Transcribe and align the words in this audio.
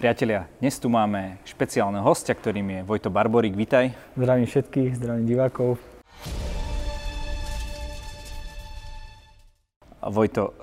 Priatelia, 0.00 0.48
dnes 0.64 0.80
tu 0.80 0.88
máme 0.88 1.36
špeciálneho 1.44 2.00
hostia, 2.00 2.32
ktorým 2.32 2.64
je 2.72 2.80
Vojto 2.88 3.12
Barborík. 3.12 3.52
Vítaj. 3.52 3.92
Zdravím 4.16 4.48
všetkých, 4.48 4.96
zdravím 4.96 5.28
divákov. 5.28 5.76
Vojto, 10.00 10.56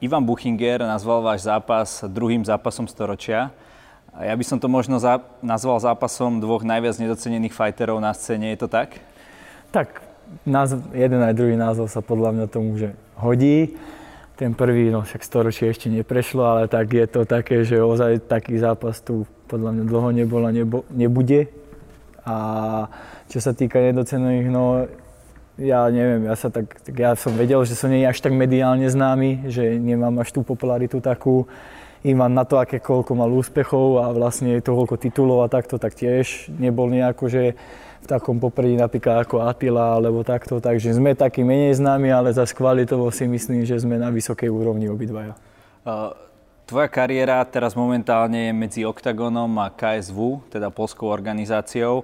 Ivan 0.00 0.24
Buchinger 0.24 0.80
nazval 0.80 1.20
váš 1.20 1.44
zápas 1.44 2.08
druhým 2.08 2.40
zápasom 2.40 2.88
storočia. 2.88 3.52
Ja 4.16 4.32
by 4.32 4.44
som 4.48 4.56
to 4.56 4.64
možno 4.64 4.96
za- 4.96 5.20
nazval 5.44 5.76
zápasom 5.84 6.40
dvoch 6.40 6.64
najviac 6.64 6.96
nedocenených 6.96 7.52
fighterov 7.52 8.00
na 8.00 8.16
scéne, 8.16 8.48
je 8.56 8.64
to 8.64 8.68
tak? 8.72 8.96
Tak, 9.76 10.00
názv, 10.48 10.80
jeden 10.96 11.20
aj 11.20 11.36
druhý 11.36 11.60
názov 11.60 11.92
sa 11.92 12.00
podľa 12.00 12.32
mňa 12.32 12.46
tomu 12.48 12.80
že 12.80 12.96
hodí 13.12 13.76
ten 14.42 14.58
prvý, 14.58 14.90
no 14.90 15.06
však 15.06 15.22
storočie 15.22 15.70
ešte 15.70 15.86
neprešlo, 15.86 16.42
ale 16.42 16.62
tak 16.66 16.90
je 16.90 17.06
to 17.06 17.22
také, 17.22 17.62
že 17.62 17.78
ozaj 17.78 18.26
taký 18.26 18.58
zápas 18.58 18.98
tu 18.98 19.22
podľa 19.46 19.70
mňa 19.70 19.84
dlho 19.86 20.10
nebol 20.10 20.42
a 20.42 20.50
nebo, 20.50 20.82
nebude. 20.90 21.46
A 22.26 22.34
čo 23.30 23.38
sa 23.38 23.54
týka 23.54 23.78
nedocených, 23.78 24.50
no 24.50 24.90
ja 25.62 25.86
neviem, 25.94 26.26
ja, 26.26 26.34
sa 26.34 26.50
tak, 26.50 26.74
tak 26.82 26.94
ja 26.98 27.14
som 27.14 27.38
vedel, 27.38 27.62
že 27.62 27.78
som 27.78 27.86
nie 27.86 28.02
až 28.02 28.18
tak 28.18 28.34
mediálne 28.34 28.90
známy, 28.90 29.46
že 29.46 29.78
nemám 29.78 30.18
až 30.18 30.34
tú 30.34 30.42
popularitu 30.42 30.98
takú. 30.98 31.46
Ivan 32.02 32.34
na 32.34 32.42
to, 32.42 32.58
aké 32.58 32.82
koľko 32.82 33.14
mal 33.14 33.30
úspechov 33.30 34.02
a 34.02 34.10
vlastne 34.10 34.58
toľko 34.58 34.98
titulov 34.98 35.46
a 35.46 35.52
takto, 35.52 35.78
tak 35.78 35.94
tiež 35.94 36.50
nebol 36.50 36.90
nejako, 36.90 37.30
že 37.30 37.54
v 38.02 38.06
takom 38.10 38.42
popredí 38.42 38.74
napríklad 38.74 39.22
ako 39.22 39.46
Attila 39.46 39.94
alebo 39.94 40.26
takto, 40.26 40.58
takže 40.58 40.90
sme 40.98 41.14
takí 41.14 41.46
menej 41.46 41.78
známi, 41.78 42.10
ale 42.10 42.34
za 42.34 42.42
kvalitovo 42.42 43.06
si 43.14 43.30
myslím, 43.30 43.62
že 43.62 43.78
sme 43.78 43.94
na 43.94 44.10
vysokej 44.10 44.50
úrovni 44.50 44.90
obidvaja. 44.90 45.38
Tvoja 46.66 46.88
kariéra 46.90 47.42
teraz 47.46 47.78
momentálne 47.78 48.50
je 48.50 48.52
medzi 48.54 48.80
Octagonom 48.82 49.50
a 49.62 49.70
KSV, 49.70 50.50
teda 50.50 50.74
polskou 50.74 51.10
organizáciou. 51.10 52.02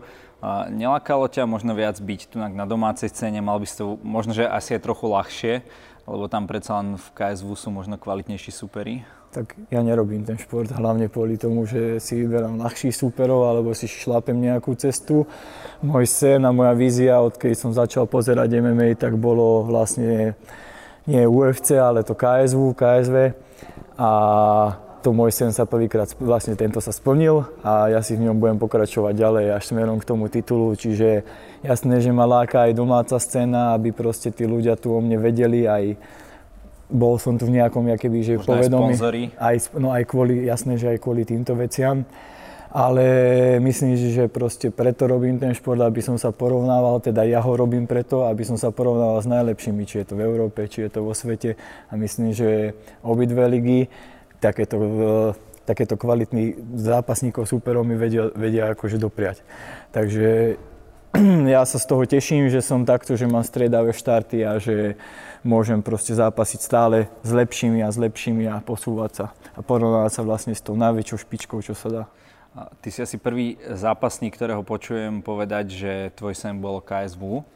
Nelakalo 0.70 1.26
ťa 1.26 1.50
možno 1.50 1.74
viac 1.74 1.98
byť 1.98 2.20
tu 2.30 2.38
na 2.38 2.66
domácej 2.66 3.10
scéne, 3.10 3.42
mal 3.42 3.58
by 3.58 3.66
si 3.66 3.82
to 3.82 3.98
možno, 4.06 4.30
že 4.30 4.46
asi 4.46 4.78
je 4.78 4.84
trochu 4.86 5.10
ľahšie, 5.10 5.54
lebo 6.06 6.30
tam 6.30 6.46
predsa 6.46 6.78
len 6.78 6.94
v 6.94 7.06
KSV 7.10 7.48
sú 7.58 7.68
možno 7.74 7.98
kvalitnejší 7.98 8.54
superi? 8.54 9.02
Tak 9.28 9.56
ja 9.68 9.84
nerobím 9.84 10.24
ten 10.24 10.40
šport 10.40 10.72
hlavne 10.72 11.12
kvôli 11.12 11.36
tomu, 11.36 11.68
že 11.68 12.00
si 12.00 12.16
vyberám 12.24 12.56
ľahších 12.58 12.96
súperov 12.96 13.44
alebo 13.44 13.76
si 13.76 13.84
šlapem 13.84 14.34
nejakú 14.34 14.72
cestu. 14.74 15.28
Môj 15.84 16.08
sen 16.08 16.40
a 16.42 16.50
moja 16.50 16.72
vízia, 16.72 17.20
odkedy 17.20 17.52
som 17.52 17.76
začal 17.76 18.08
pozerať 18.08 18.58
MMA, 18.58 18.96
tak 18.96 19.20
bolo 19.20 19.68
vlastne 19.68 20.32
nie 21.04 21.24
UFC, 21.24 21.76
ale 21.76 22.04
to 22.04 22.16
KSV, 22.16 22.76
KSV. 22.76 23.16
A 23.98 24.10
to 25.00 25.14
môj 25.14 25.30
sen 25.30 25.54
sa 25.54 25.62
prvýkrát, 25.62 26.10
vlastne 26.18 26.58
tento 26.58 26.82
sa 26.82 26.90
splnil 26.90 27.46
a 27.62 27.86
ja 27.88 28.02
si 28.02 28.18
v 28.18 28.28
ňom 28.28 28.36
budem 28.42 28.58
pokračovať 28.58 29.14
ďalej 29.14 29.46
až 29.54 29.62
smerom 29.70 30.02
k 30.02 30.08
tomu 30.08 30.26
titulu. 30.26 30.74
Čiže 30.74 31.22
jasné, 31.62 32.02
že 32.02 32.10
ma 32.10 32.26
láka 32.26 32.66
aj 32.66 32.74
domáca 32.74 33.16
scéna, 33.16 33.78
aby 33.78 33.94
proste 33.94 34.34
tí 34.34 34.44
ľudia 34.44 34.74
tu 34.74 34.90
o 34.90 34.98
mne 34.98 35.22
vedeli, 35.22 35.64
aj 35.70 35.94
bol 36.88 37.20
som 37.20 37.36
tu 37.36 37.44
v 37.44 37.60
nejakom, 37.60 37.84
keby, 37.84 38.18
že 38.24 38.34
Možno 38.40 38.48
povedomí. 38.48 38.92
Aj, 39.36 39.56
no 39.76 39.92
aj 39.92 40.02
kvôli, 40.08 40.48
jasné, 40.48 40.80
že 40.80 40.96
aj 40.96 40.98
kvôli 41.04 41.28
týmto 41.28 41.52
veciam. 41.52 42.08
Ale 42.68 43.04
myslím 43.64 43.96
že 43.96 44.28
proste 44.28 44.68
preto 44.68 45.08
robím 45.08 45.40
ten 45.40 45.56
šport, 45.56 45.80
aby 45.80 46.04
som 46.04 46.20
sa 46.20 46.36
porovnával, 46.36 47.00
teda 47.00 47.24
ja 47.24 47.40
ho 47.40 47.56
robím 47.56 47.88
preto, 47.88 48.28
aby 48.28 48.44
som 48.44 48.60
sa 48.60 48.68
porovnával 48.68 49.24
s 49.24 49.28
najlepšími, 49.28 49.88
či 49.88 50.04
je 50.04 50.12
to 50.12 50.14
v 50.20 50.28
Európe, 50.28 50.68
či 50.68 50.84
je 50.84 50.90
to 50.92 51.00
vo 51.00 51.16
svete. 51.16 51.56
A 51.88 51.96
myslím, 51.96 52.36
že 52.36 52.76
obidve 53.00 53.40
ligy, 53.48 53.88
takéto, 54.36 54.76
takéto 55.64 55.96
kvalitní 55.96 56.60
zápasníkov, 56.76 57.48
súperov 57.48 57.88
mi 57.88 57.96
vedia, 57.96 58.28
vedia 58.36 58.76
akože 58.76 59.00
dopriať. 59.00 59.40
Takže 59.88 60.60
ja 61.54 61.64
sa 61.64 61.78
z 61.80 61.86
toho 61.88 62.04
teším, 62.04 62.52
že 62.52 62.60
som 62.60 62.84
takto, 62.84 63.16
že 63.16 63.24
mám 63.24 63.40
striedavé 63.40 63.96
štarty 63.96 64.44
a 64.44 64.60
že 64.60 65.00
môžem 65.40 65.80
proste 65.80 66.12
zápasiť 66.12 66.60
stále 66.60 67.08
s 67.24 67.30
lepšími 67.32 67.80
a 67.80 67.88
s 67.88 67.96
lepšími 67.96 68.44
a 68.44 68.60
posúvať 68.60 69.12
sa 69.14 69.26
a 69.56 69.60
porovnávať 69.64 70.12
sa 70.20 70.22
vlastne 70.26 70.52
s 70.52 70.60
tou 70.60 70.76
najväčšou 70.76 71.18
špičkou, 71.24 71.58
čo 71.64 71.72
sa 71.72 71.88
dá. 71.88 72.04
Ty 72.82 72.88
si 72.90 73.00
asi 73.00 73.16
prvý 73.16 73.56
zápasník, 73.70 74.34
ktorého 74.34 74.66
počujem 74.66 75.22
povedať, 75.22 75.64
že 75.70 75.92
tvoj 76.18 76.34
sen 76.34 76.58
bol 76.58 76.82
KSV. 76.82 77.46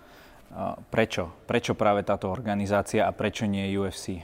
Prečo? 0.93 1.33
Prečo 1.49 1.73
práve 1.75 2.07
táto 2.07 2.31
organizácia 2.31 3.09
a 3.09 3.11
prečo 3.11 3.49
nie 3.49 3.73
UFC? 3.75 4.23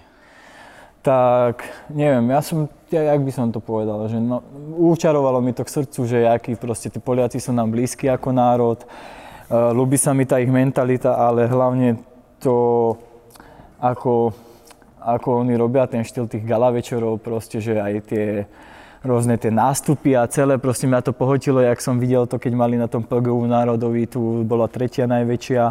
Tak, 1.02 1.64
neviem, 1.94 2.26
ja 2.30 2.42
som, 2.42 2.68
ja, 2.90 3.14
jak 3.14 3.22
by 3.22 3.32
som 3.32 3.48
to 3.54 3.62
povedal, 3.62 4.02
že 4.10 4.18
no, 4.18 4.42
učarovalo 4.76 5.38
mi 5.40 5.54
to 5.54 5.62
k 5.62 5.72
srdcu, 5.80 6.00
že 6.04 6.26
akí 6.26 6.52
proste 6.58 6.90
tí 6.90 6.98
Poliaci 6.98 7.38
sú 7.38 7.54
nám 7.54 7.70
blízki 7.70 8.10
ako 8.10 8.34
národ, 8.34 8.82
uh, 9.50 9.72
ľúbi 9.72 9.96
sa 9.96 10.12
mi 10.12 10.28
tá 10.28 10.38
ich 10.38 10.48
mentalita, 10.48 11.16
ale 11.16 11.48
hlavne 11.48 12.00
to, 12.38 12.94
ako, 13.82 14.32
ako 15.02 15.28
oni 15.42 15.58
robia 15.58 15.88
ten 15.90 16.04
štýl 16.04 16.30
tých 16.30 16.46
gala 16.46 16.70
večerov, 16.70 17.20
proste, 17.20 17.58
že 17.58 17.80
aj 17.80 17.94
tie 18.08 18.26
rôzne 19.02 19.38
tie 19.38 19.50
nástupy 19.54 20.18
a 20.18 20.26
celé, 20.26 20.58
proste 20.58 20.90
mňa 20.90 21.06
to 21.06 21.12
pohotilo, 21.14 21.62
jak 21.62 21.78
som 21.78 22.02
videl 22.02 22.26
to, 22.26 22.38
keď 22.38 22.52
mali 22.54 22.74
na 22.74 22.90
tom 22.90 23.06
PGU 23.06 23.46
národový, 23.46 24.10
tu 24.10 24.42
bola 24.42 24.66
tretia 24.66 25.06
najväčšia, 25.06 25.62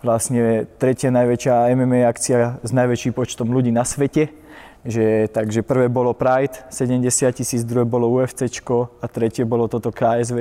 vlastne 0.00 0.70
tretia 0.78 1.10
najväčšia 1.10 1.74
MMA 1.76 2.06
akcia 2.06 2.62
s 2.62 2.70
najväčším 2.70 3.12
počtom 3.12 3.50
ľudí 3.50 3.74
na 3.74 3.82
svete. 3.82 4.39
Že, 4.80 5.28
takže 5.28 5.60
prvé 5.60 5.92
bolo 5.92 6.16
Pride, 6.16 6.56
70 6.72 7.04
tisíc, 7.36 7.68
druhé 7.68 7.84
bolo 7.84 8.08
UFC 8.08 8.48
a 8.72 9.06
tretie 9.12 9.44
bolo 9.44 9.68
toto 9.68 9.92
KSV, 9.92 10.40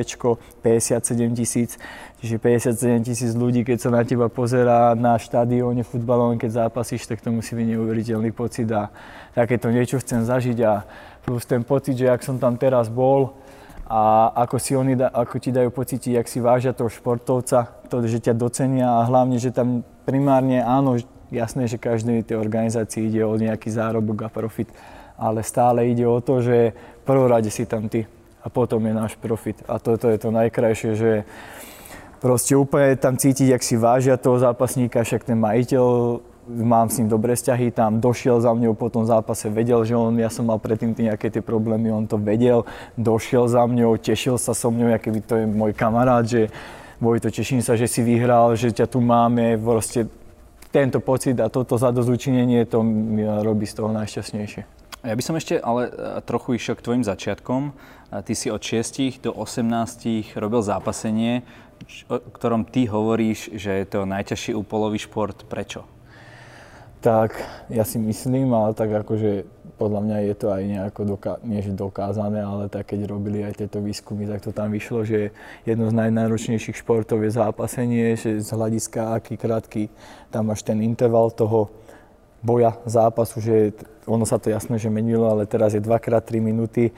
57 0.64 1.36
tisíc. 1.36 1.76
Čiže 2.24 2.40
57 2.40 3.04
tisíc 3.04 3.32
ľudí, 3.36 3.68
keď 3.68 3.78
sa 3.84 3.90
na 3.92 4.08
teba 4.08 4.32
pozerá 4.32 4.96
na 4.96 5.20
štadióne 5.20 5.84
futbalovom, 5.84 6.40
keď 6.40 6.68
zápasíš, 6.68 7.04
tak 7.04 7.20
to 7.20 7.36
musí 7.36 7.52
byť 7.52 7.68
neuveriteľný 7.68 8.32
pocit 8.32 8.72
a 8.72 8.92
takéto 9.36 9.72
niečo 9.76 10.00
chcem 10.00 10.24
zažiť 10.24 10.58
a 10.64 10.88
plus 11.28 11.44
ten 11.44 11.64
pocit, 11.68 12.00
že 12.00 12.08
ak 12.08 12.24
som 12.24 12.40
tam 12.40 12.56
teraz 12.56 12.88
bol 12.88 13.36
a 13.92 14.32
ako, 14.48 14.56
si 14.56 14.72
oni, 14.78 14.96
ako 14.96 15.36
ti 15.42 15.52
dajú 15.52 15.68
pocítiť, 15.74 16.16
ak 16.16 16.28
si 16.32 16.40
vážia 16.40 16.72
toho 16.72 16.88
športovca, 16.88 17.84
to, 17.92 18.06
že 18.08 18.24
ťa 18.24 18.40
docenia 18.40 19.02
a 19.02 19.08
hlavne, 19.10 19.36
že 19.36 19.52
tam 19.52 19.84
primárne 20.08 20.64
áno, 20.64 20.96
jasné, 21.32 21.70
že 21.70 21.82
každej 21.82 22.26
tej 22.26 22.38
organizácii 22.38 23.10
ide 23.10 23.22
o 23.26 23.38
nejaký 23.38 23.70
zárobok 23.70 24.26
a 24.26 24.30
profit, 24.30 24.70
ale 25.18 25.46
stále 25.46 25.90
ide 25.90 26.06
o 26.06 26.20
to, 26.22 26.42
že 26.42 26.74
prvorade 27.06 27.50
si 27.50 27.66
tam 27.66 27.90
ty 27.90 28.06
a 28.44 28.48
potom 28.48 28.82
je 28.86 28.94
náš 28.94 29.14
profit. 29.20 29.60
A 29.68 29.78
toto 29.78 30.08
je 30.10 30.18
to 30.18 30.32
najkrajšie, 30.32 30.92
že 30.96 31.12
proste 32.24 32.56
úplne 32.56 32.96
tam 32.96 33.16
cítiť, 33.20 33.56
jak 33.56 33.64
si 33.64 33.76
vážia 33.76 34.16
toho 34.20 34.40
zápasníka, 34.40 35.04
však 35.04 35.28
ten 35.28 35.38
majiteľ, 35.40 35.86
mám 36.50 36.90
s 36.90 36.98
ním 36.98 37.12
dobré 37.12 37.38
vzťahy, 37.38 37.70
tam 37.70 38.02
došiel 38.02 38.42
za 38.42 38.50
mňou 38.56 38.74
po 38.74 38.90
tom 38.90 39.06
zápase, 39.06 39.54
vedel, 39.54 39.86
že 39.86 39.94
on, 39.94 40.18
ja 40.18 40.34
som 40.34 40.50
mal 40.50 40.58
predtým 40.58 40.98
nejaké 40.98 41.30
tie 41.30 41.46
problémy, 41.46 41.94
on 41.94 42.10
to 42.10 42.18
vedel, 42.18 42.66
došiel 42.98 43.46
za 43.46 43.62
mňou, 43.70 44.02
tešil 44.02 44.42
sa 44.42 44.58
so 44.58 44.74
mňou, 44.74 44.98
aký 44.98 45.14
to 45.22 45.38
je 45.38 45.46
môj 45.46 45.78
kamarát, 45.78 46.26
že 46.26 46.50
Vojto, 47.00 47.32
teším 47.32 47.64
sa, 47.64 47.80
že 47.80 47.88
si 47.88 48.04
vyhral, 48.04 48.60
že 48.60 48.76
ťa 48.76 48.92
tu 48.92 49.00
máme, 49.00 49.56
proste 49.56 50.04
tento 50.70 51.02
pocit 51.02 51.40
a 51.42 51.50
toto 51.50 51.78
zadozučinenie 51.78 52.66
to 52.70 52.86
robí 53.42 53.66
z 53.66 53.74
toho 53.74 53.90
najšťastnejšie. 53.94 54.64
Ja 55.00 55.16
by 55.16 55.24
som 55.24 55.40
ešte 55.40 55.56
ale 55.58 55.88
e, 55.88 55.92
trochu 56.28 56.60
išiel 56.60 56.76
k 56.76 56.84
tvojim 56.84 57.04
začiatkom. 57.08 57.72
Ty 58.10 58.34
si 58.34 58.50
od 58.50 58.60
6 58.60 59.22
do 59.22 59.32
18 59.32 60.36
robil 60.36 60.62
zápasenie 60.66 61.46
o 62.10 62.20
ktorom 62.20 62.68
ty 62.68 62.86
hovoríš, 62.86 63.50
že 63.56 63.72
je 63.84 63.86
to 63.88 64.00
najťažší 64.06 64.52
úpolový 64.56 65.00
šport. 65.00 65.48
Prečo? 65.48 65.88
Tak 67.00 67.40
ja 67.72 67.88
si 67.88 67.96
myslím, 67.96 68.52
ale 68.52 68.76
tak 68.76 68.92
akože 68.92 69.48
podľa 69.80 70.02
mňa 70.04 70.18
je 70.28 70.36
to 70.36 70.48
aj 70.52 70.64
nejako, 70.68 71.02
doká- 71.16 71.40
nie 71.48 71.64
že 71.64 71.72
dokázané, 71.72 72.44
ale 72.44 72.68
tak 72.68 72.92
keď 72.92 73.08
robili 73.08 73.48
aj 73.48 73.64
tieto 73.64 73.80
výskumy, 73.80 74.28
tak 74.28 74.44
to 74.44 74.52
tam 74.52 74.76
vyšlo, 74.76 75.08
že 75.08 75.32
jedno 75.64 75.88
z 75.88 75.96
najnáročnejších 75.96 76.84
športov 76.84 77.24
je 77.24 77.32
zápasenie, 77.32 78.20
že 78.20 78.44
z 78.44 78.50
hľadiska 78.52 79.16
aký 79.16 79.40
krátky 79.40 79.88
tam 80.28 80.52
máš 80.52 80.68
ten 80.68 80.84
interval 80.84 81.32
toho 81.32 81.72
boja, 82.44 82.76
zápasu, 82.84 83.40
že 83.40 83.56
ono 84.04 84.28
sa 84.28 84.36
to 84.36 84.52
jasné, 84.52 84.76
že 84.76 84.92
menilo, 84.92 85.32
ale 85.32 85.48
teraz 85.48 85.72
je 85.72 85.82
2x3 85.84 86.44
minúty 86.44 86.92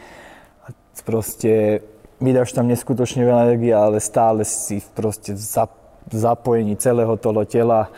a 0.66 0.74
proste 1.06 1.86
vydáš 2.22 2.54
tam 2.54 2.70
neskutočne 2.70 3.26
veľa 3.26 3.46
energie, 3.50 3.74
ale 3.74 3.98
stále 3.98 4.46
si 4.46 4.82
proste 4.94 5.34
v 5.34 6.16
zapojení 6.16 6.78
celého 6.78 7.18
toho 7.18 7.46
tela. 7.46 7.90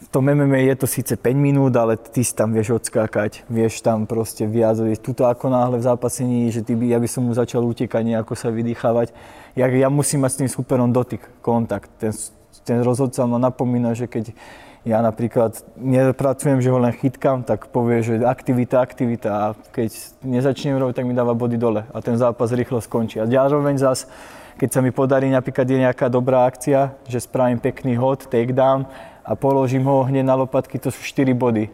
V 0.00 0.08
tom 0.08 0.24
MMA 0.24 0.72
je 0.72 0.76
to 0.80 0.86
síce 0.88 1.12
5 1.12 1.36
minút, 1.36 1.76
ale 1.76 2.00
ty 2.00 2.24
si 2.24 2.32
tam 2.32 2.56
vieš 2.56 2.80
odskákať, 2.80 3.44
vieš 3.52 3.84
tam 3.84 4.08
proste 4.08 4.48
viac. 4.48 4.80
Tuto 5.04 5.28
ako 5.28 5.52
náhle 5.52 5.76
v 5.76 5.84
zápasení, 5.84 6.48
že 6.48 6.64
ty 6.64 6.72
by, 6.72 6.88
ja 6.88 6.98
by 6.98 7.08
som 7.08 7.28
mu 7.28 7.36
začal 7.36 7.60
utekať, 7.60 8.02
nejako 8.08 8.32
sa 8.32 8.48
vydýchavať. 8.48 9.12
Ja, 9.60 9.68
ja 9.68 9.92
musím 9.92 10.24
mať 10.24 10.32
s 10.32 10.40
tým 10.40 10.50
superom 10.50 10.88
dotyk, 10.88 11.20
kontakt. 11.44 11.92
Ten, 12.00 12.16
ten 12.64 12.80
rozhodca 12.80 13.28
ma 13.28 13.36
napomína, 13.36 13.92
že 13.92 14.08
keď 14.08 14.32
Ja 14.80 15.04
napríklad 15.04 15.60
nepracujem, 15.76 16.64
že 16.64 16.72
ho 16.72 16.80
len 16.80 16.96
chytkam, 16.96 17.44
tak 17.44 17.68
povie, 17.68 18.00
že 18.00 18.24
aktivita, 18.24 18.80
aktivita 18.80 19.28
a 19.28 19.46
keď 19.76 19.92
nezačnem 20.24 20.80
robiť, 20.80 20.96
tak 20.96 21.04
mi 21.04 21.12
dáva 21.12 21.36
body 21.36 21.60
dole 21.60 21.84
a 21.92 22.00
ten 22.00 22.16
zápas 22.16 22.48
rýchlo 22.48 22.80
skončí. 22.80 23.20
A 23.20 23.28
zároveň 23.28 23.76
zas, 23.76 24.08
keď 24.56 24.68
sa 24.72 24.80
mi 24.80 24.88
podarí 24.88 25.28
napríklad 25.28 25.68
je 25.68 25.84
nejaká 25.84 26.08
dobrá 26.08 26.48
akcia, 26.48 26.96
že 27.04 27.20
spravím 27.20 27.60
pekný 27.60 28.00
hod, 28.00 28.24
takedown 28.32 28.88
a 29.30 29.38
položím 29.38 29.86
ho 29.86 30.02
hneď 30.02 30.26
na 30.26 30.34
lopatky, 30.34 30.82
to 30.82 30.90
sú 30.90 30.98
4 31.06 31.30
body. 31.38 31.70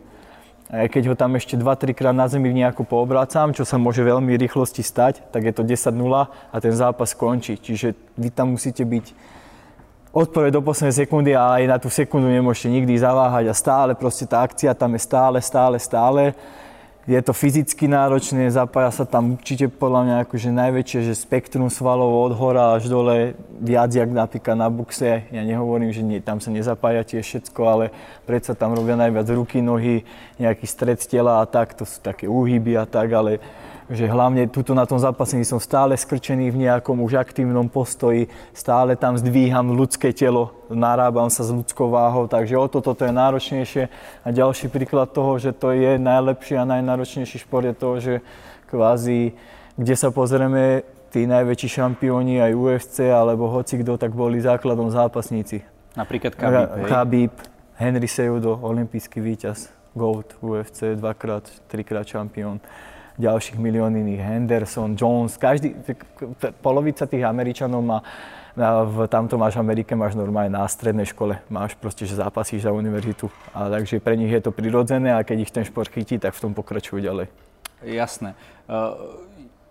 A 0.69 0.93
keď 0.93 1.09
ho 1.09 1.15
tam 1.17 1.33
ešte 1.41 1.57
2-3 1.57 1.97
krát 1.97 2.13
na 2.13 2.29
zemi 2.29 2.53
nejako 2.53 2.85
poobrácam, 2.85 3.57
čo 3.57 3.65
sa 3.65 3.81
môže 3.81 4.05
veľmi 4.05 4.37
rýchlosti 4.37 4.85
stať, 4.85 5.25
tak 5.33 5.49
je 5.49 5.55
to 5.57 5.65
10-0 5.65 5.89
a 6.29 6.57
ten 6.61 6.75
zápas 6.77 7.17
skončí. 7.17 7.57
Čiže 7.57 7.97
vy 8.19 8.29
tam 8.29 8.59
musíte 8.59 8.85
byť 8.85 9.15
odpoveď 10.13 10.51
do 10.53 10.61
poslednej 10.61 11.07
sekundy 11.07 11.33
a 11.33 11.57
aj 11.57 11.65
na 11.65 11.77
tú 11.81 11.89
sekundu 11.89 12.29
nemôžete 12.29 12.69
nikdy 12.69 12.93
zaváhať 12.99 13.49
a 13.49 13.55
stále 13.57 13.93
proste 13.97 14.29
tá 14.29 14.45
akcia 14.45 14.77
tam 14.77 14.93
je 14.93 15.01
stále, 15.01 15.39
stále, 15.41 15.77
stále. 15.81 16.37
Je 17.07 17.15
to 17.23 17.31
fyzicky 17.31 17.87
náročné, 17.87 18.51
zapája 18.51 18.91
sa 18.91 19.07
tam 19.07 19.39
určite 19.39 19.71
podľa 19.71 20.01
mňa 20.03 20.17
akože 20.27 20.51
najväčšie, 20.51 21.01
že 21.07 21.15
spektrum 21.15 21.71
svalov 21.71 22.11
od 22.11 22.35
hora 22.35 22.75
až 22.75 22.91
dole, 22.91 23.39
viac 23.63 23.95
jak 23.95 24.11
napríklad 24.11 24.59
na 24.59 24.67
buxe. 24.67 25.23
Ja 25.31 25.43
nehovorím, 25.47 25.95
že 25.95 26.03
nie, 26.03 26.19
tam 26.19 26.43
sa 26.43 26.51
nezapája 26.51 27.07
tiež 27.07 27.23
všetko, 27.23 27.61
ale 27.63 27.95
predsa 28.27 28.59
tam 28.59 28.75
robia 28.75 28.99
najviac 28.99 29.23
ruky, 29.39 29.63
nohy, 29.63 30.03
nejaký 30.43 30.67
stred 30.67 30.99
tela 31.07 31.39
a 31.39 31.47
tak, 31.47 31.79
to 31.79 31.87
sú 31.87 32.03
také 32.03 32.27
úhyby 32.27 32.75
a 32.75 32.91
tak, 32.91 33.15
ale 33.15 33.39
že 33.87 34.11
hlavne 34.11 34.51
tuto 34.51 34.75
na 34.75 34.83
tom 34.83 34.99
zápasení 34.99 35.47
som 35.47 35.63
stále 35.63 35.95
skrčený 35.95 36.51
v 36.51 36.67
nejakom 36.67 36.99
už 37.07 37.23
aktívnom 37.23 37.71
postoji, 37.71 38.27
stále 38.51 38.99
tam 38.99 39.15
zdvíham 39.15 39.71
ľudské 39.71 40.11
telo, 40.11 40.51
narábam 40.67 41.31
sa 41.31 41.47
s 41.47 41.55
ľudskou 41.55 41.95
váhou, 41.95 42.27
takže 42.27 42.59
o 42.59 42.67
toto 42.67 42.99
to 42.99 43.07
je 43.07 43.15
náročnejšie. 43.15 43.85
A 44.27 44.29
ďalší 44.35 44.67
príklad 44.75 45.15
toho, 45.15 45.39
že 45.39 45.55
to 45.55 45.71
je 45.71 46.03
najlepší 46.03 46.59
a 46.59 46.67
najnáročnejší 46.67 47.47
šport 47.47 47.63
je 47.63 47.75
to, 47.79 47.91
že 48.03 48.15
kvázi, 48.67 49.39
kde 49.79 49.95
sa 49.95 50.11
pozrieme, 50.11 50.83
tí 51.15 51.23
najväčší 51.25 51.81
šampióni 51.81 52.43
aj 52.43 52.53
UFC 52.59 52.97
alebo 53.07 53.47
hoci 53.49 53.79
kto, 53.81 53.97
tak 53.97 54.13
boli 54.13 54.43
základom 54.43 54.91
zápasníci. 54.91 55.63
Napríklad 55.95 56.35
Khabib, 56.37 56.69
Khabib 56.91 57.35
Henry 57.79 58.11
Seudo, 58.11 58.59
olimpijský 58.59 59.23
víťaz, 59.23 59.73
GOAT, 59.97 60.37
UFC, 60.43 60.99
dvakrát, 60.99 61.49
trikrát 61.71 62.05
šampión 62.05 62.61
ďalších 63.17 63.57
milión 63.57 63.97
iných, 63.97 64.21
Henderson, 64.21 64.97
Jones, 64.97 65.41
každý, 65.41 65.73
polovica 66.61 67.09
tých 67.09 67.25
Američanov 67.25 67.81
má 67.83 68.01
v 68.89 69.05
tamto 69.13 69.37
máš 69.37 69.61
Amerike, 69.61 69.93
máš 69.93 70.17
normálne 70.17 70.49
na 70.49 70.65
strednej 70.65 71.05
škole, 71.05 71.37
máš 71.53 71.77
proste, 71.77 72.09
že 72.09 72.17
zápasíš 72.17 72.65
za 72.65 72.73
univerzitu. 72.73 73.29
A 73.53 73.69
takže 73.69 74.01
pre 74.01 74.17
nich 74.17 74.33
je 74.33 74.41
to 74.41 74.49
prirodzené 74.49 75.13
a 75.13 75.21
keď 75.21 75.45
ich 75.45 75.53
ten 75.53 75.61
šport 75.61 75.93
chytí, 75.93 76.17
tak 76.17 76.33
v 76.33 76.41
tom 76.41 76.57
pokračujú 76.57 77.05
ďalej. 77.05 77.29
Jasné. 77.85 78.33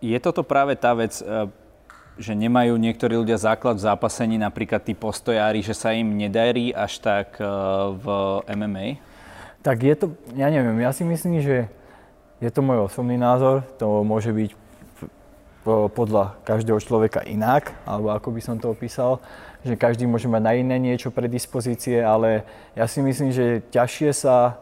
Je 0.06 0.18
toto 0.21 0.45
práve 0.45 0.77
tá 0.77 0.94
vec, 0.94 1.18
že 2.15 2.33
nemajú 2.38 2.77
niektorí 2.77 3.18
ľudia 3.18 3.41
základ 3.41 3.81
v 3.81 3.89
zápasení, 3.89 4.38
napríklad 4.38 4.86
tí 4.86 4.94
postojári, 4.94 5.65
že 5.65 5.74
sa 5.74 5.89
im 5.89 6.13
nedarí 6.13 6.69
až 6.69 7.01
tak 7.01 7.41
v 7.89 8.06
MMA? 8.45 9.01
Tak 9.65 9.81
je 9.81 9.95
to, 9.98 10.06
ja 10.38 10.53
neviem, 10.53 10.77
ja 10.77 10.94
si 10.94 11.01
myslím, 11.01 11.41
že 11.41 11.65
je 12.44 12.50
to 12.52 12.60
môj 12.60 12.92
osobný 12.92 13.16
názor, 13.16 13.64
to 13.80 14.04
môže 14.04 14.32
byť 14.36 14.50
podľa 15.66 16.38
každého 16.46 16.78
človeka 16.78 17.26
inak, 17.26 17.74
alebo 17.90 18.14
ako 18.14 18.30
by 18.38 18.42
som 18.44 18.56
to 18.62 18.70
opísal, 18.70 19.18
že 19.66 19.74
každý 19.74 20.06
môže 20.06 20.30
mať 20.30 20.42
na 20.46 20.54
iné 20.54 20.78
niečo 20.78 21.10
predispozície, 21.10 22.06
ale 22.06 22.46
ja 22.78 22.86
si 22.86 23.02
myslím, 23.02 23.34
že 23.34 23.66
ťažšie 23.74 24.10
sa 24.14 24.62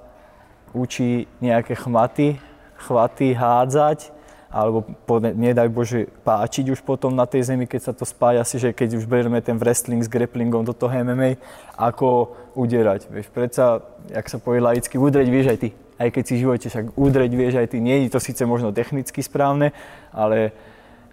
učí 0.71 1.27
nejaké 1.43 1.75
chmaty, 1.75 2.39
chvaty 2.79 3.35
hádzať, 3.35 4.15
alebo 4.47 4.87
po, 5.03 5.19
nedaj 5.19 5.67
Bože 5.67 6.07
páčiť 6.23 6.71
už 6.71 6.79
potom 6.85 7.11
na 7.11 7.27
tej 7.27 7.51
zemi, 7.51 7.67
keď 7.67 7.91
sa 7.91 7.93
to 7.93 8.07
spája 8.07 8.45
si, 8.47 8.61
že 8.61 8.71
keď 8.71 9.01
už 9.01 9.09
berieme 9.09 9.43
ten 9.43 9.59
wrestling 9.59 9.99
s 9.99 10.07
grapplingom 10.07 10.63
do 10.63 10.71
toho 10.71 10.93
MMA, 10.93 11.35
ako 11.75 12.37
udierať. 12.55 13.11
Vieš, 13.11 13.27
predsa, 13.33 13.83
jak 14.07 14.29
sa 14.29 14.37
povie 14.39 14.63
laicky, 14.63 14.95
udreť 14.95 15.27
vieš 15.27 15.51
aj 15.51 15.59
ty 15.59 15.69
aj 15.99 16.09
keď 16.09 16.23
si 16.23 16.33
v 16.37 16.41
živote 16.47 16.67
však 16.69 16.97
udreť 16.97 17.31
vieš 17.33 17.53
aj 17.61 17.67
ty, 17.73 17.77
nie 17.81 18.05
je 18.05 18.13
to 18.13 18.19
síce 18.21 18.41
možno 18.45 18.73
technicky 18.73 19.21
správne, 19.21 19.75
ale 20.09 20.53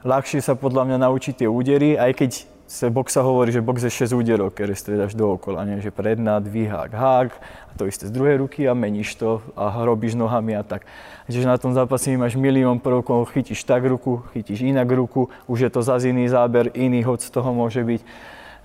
ľahšie 0.05 0.41
sa 0.41 0.57
podľa 0.57 0.89
mňa 0.89 0.97
naučiť 1.05 1.45
tie 1.45 1.49
údery, 1.49 1.97
aj 1.97 2.13
keď 2.17 2.31
sa 2.71 2.87
boxa 2.87 3.19
hovorí, 3.27 3.51
že 3.51 3.59
box 3.59 3.83
je 3.83 4.07
6 4.07 4.15
úderov, 4.15 4.55
ktoré 4.55 4.79
striedaš 4.79 5.19
dookola, 5.19 5.67
nie? 5.67 5.83
že 5.83 5.91
predná, 5.91 6.39
dvíhák, 6.39 6.95
hák, 6.95 7.31
a 7.67 7.73
to 7.75 7.91
isté 7.91 8.07
z 8.07 8.15
druhej 8.15 8.39
ruky 8.39 8.63
a 8.71 8.79
meníš 8.79 9.19
to 9.19 9.43
a 9.59 9.83
robíš 9.83 10.15
nohami 10.15 10.55
a 10.55 10.63
tak. 10.63 10.87
Čiže 11.27 11.51
na 11.51 11.59
tom 11.59 11.75
zápase 11.75 12.15
máš 12.15 12.39
milión 12.39 12.79
prvkov, 12.79 13.35
chytíš 13.35 13.67
tak 13.67 13.83
ruku, 13.83 14.23
chytíš 14.31 14.63
inak 14.63 14.87
ruku, 14.87 15.27
už 15.51 15.67
je 15.67 15.71
to 15.75 15.83
zase 15.83 16.15
iný 16.15 16.31
záber, 16.31 16.71
iný 16.79 17.03
hod 17.03 17.19
z 17.19 17.35
toho 17.35 17.51
môže 17.51 17.83
byť. 17.83 18.01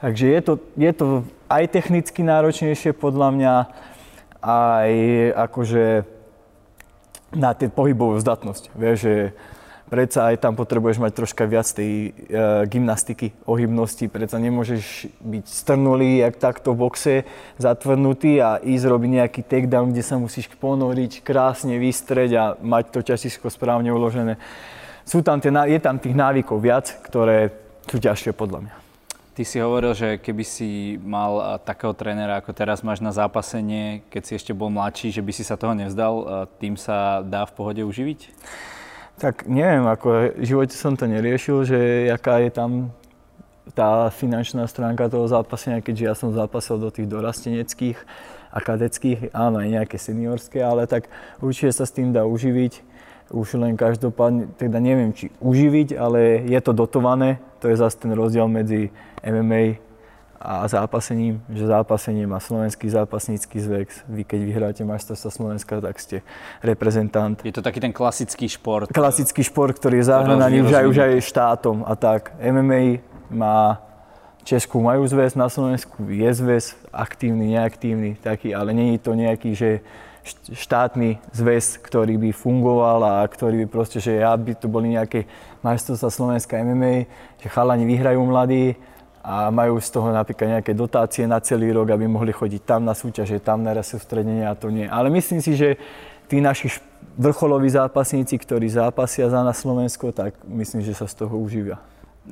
Takže 0.06 0.26
je 0.30 0.42
to, 0.46 0.54
je 0.78 0.92
to 0.94 1.06
aj 1.50 1.66
technicky 1.74 2.22
náročnejšie 2.22 2.94
podľa 2.94 3.34
mňa, 3.34 3.54
aj 4.46 4.92
akože 5.50 6.06
na 7.34 7.52
tie 7.58 7.68
pohybovú 7.68 8.22
zdatnosť. 8.22 8.72
Vieš, 8.78 8.98
že 9.02 9.16
predsa 9.90 10.30
aj 10.30 10.42
tam 10.42 10.54
potrebuješ 10.54 11.02
mať 11.02 11.12
troška 11.14 11.44
viac 11.50 11.66
tej 11.66 12.10
e, 12.10 12.30
gymnastiky, 12.70 13.34
ohybnosti. 13.50 14.06
Predsa 14.06 14.38
nemôžeš 14.38 15.10
byť 15.20 15.46
strnulý, 15.46 16.22
jak 16.22 16.38
takto 16.38 16.74
v 16.74 16.80
boxe, 16.86 17.16
zatvrdnutý 17.58 18.40
a 18.42 18.62
ísť 18.62 18.86
robiť 18.86 19.10
nejaký 19.22 19.42
takedown, 19.46 19.92
kde 19.92 20.04
sa 20.06 20.16
musíš 20.22 20.50
ponoriť, 20.58 21.26
krásne 21.26 21.82
vystreť 21.82 22.30
a 22.38 22.44
mať 22.62 22.84
to 22.94 23.00
ťažisko 23.02 23.50
správne 23.50 23.90
uložené. 23.90 24.38
Sú 25.06 25.22
tam 25.22 25.38
tie, 25.38 25.54
je 25.54 25.80
tam 25.82 26.02
tých 26.02 26.18
návykov 26.18 26.58
viac, 26.58 26.90
ktoré 27.06 27.54
sú 27.86 28.02
ťažšie 28.02 28.34
podľa 28.34 28.66
mňa. 28.66 28.85
Ty 29.36 29.44
si 29.44 29.60
hovoril, 29.60 29.92
že 29.92 30.16
keby 30.16 30.48
si 30.48 30.96
mal 31.04 31.60
takého 31.68 31.92
trénera, 31.92 32.40
ako 32.40 32.56
teraz 32.56 32.80
máš 32.88 33.04
na 33.04 33.12
zápasenie, 33.12 34.08
keď 34.08 34.22
si 34.24 34.32
ešte 34.40 34.56
bol 34.56 34.72
mladší, 34.72 35.12
že 35.12 35.20
by 35.20 35.32
si 35.36 35.44
sa 35.44 35.60
toho 35.60 35.76
nevzdal, 35.76 36.48
tým 36.56 36.80
sa 36.80 37.20
dá 37.20 37.44
v 37.44 37.52
pohode 37.52 37.84
uživiť? 37.84 38.32
Tak 39.20 39.44
neviem, 39.44 39.84
ako 39.92 40.40
v 40.40 40.46
živote 40.48 40.72
som 40.72 40.96
to 40.96 41.04
neriešil, 41.12 41.68
že 41.68 42.08
aká 42.16 42.40
je 42.48 42.52
tam 42.56 42.96
tá 43.76 44.08
finančná 44.08 44.72
stránka 44.72 45.12
toho 45.12 45.28
zápasenia, 45.28 45.84
keďže 45.84 46.04
ja 46.08 46.16
som 46.16 46.32
zápasil 46.32 46.80
do 46.80 46.88
tých 46.88 47.12
dorasteneckých 47.12 48.00
a 48.56 48.64
kadeckých, 48.64 49.36
áno, 49.36 49.60
aj 49.60 49.68
nejaké 49.68 50.00
seniorské, 50.00 50.64
ale 50.64 50.88
tak 50.88 51.12
určite 51.44 51.76
sa 51.76 51.84
s 51.84 51.92
tým 51.92 52.16
dá 52.16 52.24
uživiť 52.24 52.95
už 53.34 53.58
len 53.58 53.74
každopádne, 53.74 54.54
teda 54.58 54.78
neviem, 54.78 55.10
či 55.14 55.34
uživiť, 55.42 55.98
ale 55.98 56.46
je 56.46 56.60
to 56.62 56.72
dotované. 56.78 57.42
To 57.62 57.70
je 57.72 57.76
zase 57.78 57.98
ten 57.98 58.14
rozdiel 58.14 58.46
medzi 58.46 58.94
MMA 59.26 59.82
a 60.46 60.70
zápasením, 60.70 61.42
že 61.50 61.66
zápasenie 61.66 62.30
má 62.30 62.38
slovenský 62.38 62.86
zápasnícky 62.86 63.58
zväz. 63.58 64.06
Vy 64.06 64.22
keď 64.30 64.40
vyhráte 64.46 64.82
majstrovstvo 64.86 65.34
Slovenska, 65.34 65.82
tak 65.82 65.98
ste 65.98 66.22
reprezentant. 66.62 67.42
Je 67.42 67.56
to 67.56 67.66
taký 67.66 67.82
ten 67.82 67.90
klasický 67.90 68.46
šport. 68.46 68.94
Klasický 68.94 69.42
šport, 69.42 69.74
ktorý 69.74 70.06
je 70.06 70.06
zahraný 70.06 70.62
už 70.62 70.74
aj, 70.78 70.86
už 70.86 70.98
aj 71.02 71.14
štátom 71.26 71.82
a 71.82 71.98
tak. 71.98 72.38
MMA 72.38 73.02
má 73.34 73.82
Česku 74.46 74.78
majú 74.78 75.02
zväz, 75.10 75.34
na 75.34 75.50
Slovensku 75.50 76.06
je 76.06 76.30
zväz, 76.30 76.78
aktívny, 76.94 77.58
neaktívny, 77.58 78.14
taký, 78.22 78.54
ale 78.54 78.78
není 78.78 79.02
to 79.02 79.18
nejaký, 79.18 79.58
že 79.58 79.82
štátny 80.52 81.22
zväz, 81.30 81.78
ktorý 81.86 82.18
by 82.18 82.34
fungoval 82.34 83.22
a 83.22 83.28
ktorý 83.30 83.64
by 83.64 83.68
proste, 83.70 84.02
že 84.02 84.26
ja 84.26 84.34
by 84.34 84.58
to 84.58 84.66
boli 84.66 84.98
nejaké 84.98 85.30
majstrovstvá 85.62 86.10
Slovenska 86.10 86.58
MMA, 86.58 87.06
že 87.38 87.48
chalani 87.48 87.86
vyhrajú 87.86 88.26
mladí 88.26 88.74
a 89.26 89.50
majú 89.50 89.82
z 89.82 89.90
toho 89.90 90.10
napríklad 90.14 90.62
nejaké 90.62 90.74
dotácie 90.74 91.26
na 91.26 91.42
celý 91.42 91.74
rok, 91.74 91.94
aby 91.94 92.06
mohli 92.10 92.34
chodiť 92.34 92.62
tam 92.66 92.86
na 92.86 92.94
súťaže, 92.98 93.42
tam 93.42 93.62
na 93.62 93.74
raz 93.74 93.90
sústredenie 93.90 94.46
a 94.46 94.54
to 94.54 94.70
nie. 94.74 94.86
Ale 94.86 95.14
myslím 95.14 95.42
si, 95.42 95.58
že 95.58 95.78
tí 96.26 96.42
naši 96.42 96.74
vrcholoví 97.18 97.70
zápasníci, 97.70 98.38
ktorí 98.38 98.70
zápasia 98.70 99.30
za 99.30 99.42
na 99.46 99.54
Slovensko, 99.54 100.14
tak 100.14 100.38
myslím, 100.46 100.82
že 100.82 100.94
sa 100.94 101.06
z 101.10 101.26
toho 101.26 101.38
uživia. 101.38 101.78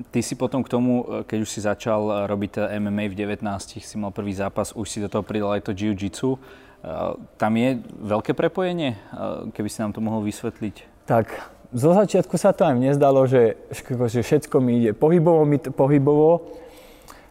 Ty 0.09 0.25
si 0.25 0.33
potom 0.33 0.65
k 0.65 0.73
tomu, 0.73 1.05
keď 1.29 1.38
už 1.45 1.50
si 1.50 1.62
začal 1.62 2.25
robiť 2.25 2.65
MMA 2.81 3.13
v 3.13 3.38
19, 3.38 3.45
si 3.77 3.95
mal 4.01 4.09
prvý 4.09 4.33
zápas, 4.33 4.73
už 4.73 4.89
si 4.89 4.97
do 4.97 5.09
toho 5.09 5.21
pridal 5.21 5.53
aj 5.53 5.69
to 5.69 5.71
jiu-jitsu. 5.73 6.41
Tam 7.39 7.53
je 7.55 7.79
veľké 8.03 8.35
prepojenie, 8.35 8.99
keby 9.55 9.69
si 9.71 9.79
nám 9.79 9.95
to 9.95 10.03
mohol 10.03 10.19
vysvetliť? 10.27 11.07
Tak 11.07 11.31
zo 11.71 11.95
začiatku 11.95 12.35
sa 12.35 12.51
to 12.51 12.67
aj 12.67 12.75
mne 12.75 12.91
zdalo, 12.91 13.23
že, 13.23 13.55
že 14.11 14.19
všetko 14.19 14.59
mi 14.59 14.83
ide 14.83 14.91
pohybovo, 14.91 15.47
mi 15.47 15.63
pohybovo, 15.63 16.53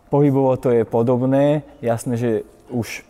pohybovo 0.09 0.57
to 0.57 0.73
je 0.73 0.89
podobné. 0.89 1.69
Jasné, 1.85 2.17
že 2.17 2.31
už 2.73 3.05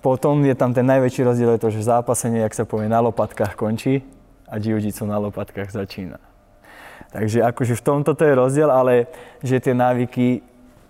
potom 0.00 0.40
je 0.48 0.56
tam 0.56 0.72
ten 0.72 0.88
najväčší 0.88 1.22
rozdiel, 1.28 1.56
je 1.56 1.62
to, 1.62 1.74
že 1.74 1.84
zápasenie, 1.84 2.40
jak 2.40 2.56
sa 2.56 2.64
povie, 2.64 2.88
na 2.88 3.04
lopatkách 3.04 3.52
končí 3.52 4.00
a 4.48 4.56
jiu 4.56 4.80
na 5.04 5.18
lopatkách 5.20 5.68
začína. 5.68 6.16
Takže 7.12 7.44
akože 7.44 7.76
v 7.76 7.84
tomto 7.84 8.16
to 8.16 8.24
je 8.24 8.34
rozdiel, 8.34 8.70
ale 8.72 9.12
že 9.44 9.60
tie 9.60 9.76
návyky 9.76 10.40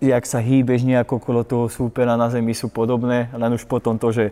jak 0.01 0.23
sa 0.25 0.37
hýbeš 0.37 0.85
nejako 0.85 1.17
okolo 1.17 1.41
toho 1.43 1.65
súpera 1.69 2.13
na 2.13 2.29
zemi 2.29 2.53
sú 2.53 2.69
podobné, 2.69 3.29
len 3.33 3.51
už 3.53 3.65
potom 3.65 3.97
to, 3.97 4.13
že 4.13 4.25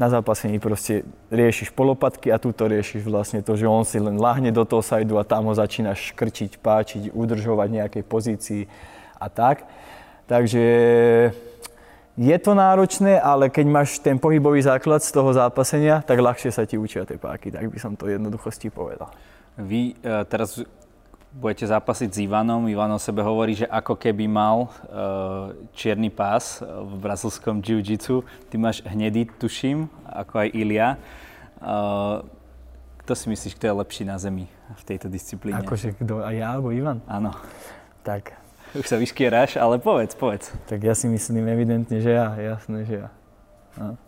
na 0.00 0.08
zápasení 0.08 0.56
proste 0.56 1.04
riešiš 1.28 1.76
polopatky 1.76 2.32
a 2.32 2.40
tu 2.40 2.56
to 2.56 2.64
riešiš 2.64 3.04
vlastne 3.04 3.44
to, 3.44 3.52
že 3.52 3.68
on 3.68 3.84
si 3.84 4.00
len 4.00 4.16
lahne 4.16 4.48
do 4.48 4.64
toho 4.64 4.80
sajdu 4.80 5.20
a 5.20 5.28
tam 5.28 5.44
ho 5.44 5.52
začínaš 5.52 6.16
škrčiť, 6.16 6.56
páčiť, 6.56 7.02
udržovať 7.12 7.68
nejakej 7.68 8.04
pozícii 8.08 8.62
a 9.20 9.28
tak. 9.28 9.68
Takže 10.24 10.64
je 12.16 12.36
to 12.40 12.52
náročné, 12.56 13.20
ale 13.20 13.52
keď 13.52 13.66
máš 13.68 14.00
ten 14.00 14.16
pohybový 14.16 14.64
základ 14.64 15.04
z 15.04 15.12
toho 15.12 15.36
zápasenia, 15.36 16.00
tak 16.00 16.16
ľahšie 16.16 16.48
sa 16.48 16.64
ti 16.64 16.80
učia 16.80 17.04
tie 17.04 17.20
páky, 17.20 17.52
tak 17.52 17.68
by 17.68 17.76
som 17.76 17.92
to 17.92 18.08
jednoduchosti 18.08 18.72
povedal. 18.72 19.12
Vy 19.60 20.00
uh, 20.00 20.24
teraz 20.24 20.64
budete 21.30 21.66
zápasiť 21.66 22.10
s 22.10 22.18
Ivanom. 22.26 22.66
Ivan 22.66 22.90
o 22.90 22.98
sebe 22.98 23.22
hovorí, 23.22 23.54
že 23.54 23.66
ako 23.70 23.94
keby 23.94 24.26
mal 24.26 24.66
uh, 24.66 25.54
čierny 25.74 26.10
pás 26.10 26.58
v 26.62 26.92
brazilskom 26.98 27.62
jiu-jitsu. 27.62 28.26
Ty 28.50 28.54
máš 28.58 28.82
hnedý, 28.82 29.30
tuším, 29.38 29.86
ako 30.10 30.42
aj 30.42 30.48
Ilia. 30.50 30.88
Uh, 31.62 32.26
kto 33.06 33.12
si 33.14 33.26
myslíš, 33.30 33.54
kto 33.58 33.64
je 33.70 33.74
lepší 33.74 34.02
na 34.06 34.18
zemi 34.18 34.50
v 34.74 34.82
tejto 34.86 35.06
disciplíne? 35.06 35.58
Akože 35.62 35.94
kto, 35.98 36.22
a 36.22 36.30
ja 36.34 36.54
alebo 36.54 36.74
Ivan? 36.74 37.02
Áno. 37.06 37.34
Tak. 38.02 38.34
Už 38.70 38.86
sa 38.86 38.98
vyškieráš, 38.98 39.58
ale 39.58 39.82
povedz, 39.82 40.14
povedz. 40.14 40.54
Tak 40.70 40.78
ja 40.78 40.94
si 40.94 41.10
myslím 41.10 41.50
evidentne, 41.50 41.98
že 41.98 42.14
ja, 42.14 42.38
jasné, 42.38 42.86
že 42.86 42.94
ja. 43.02 43.08
No. 43.74 43.98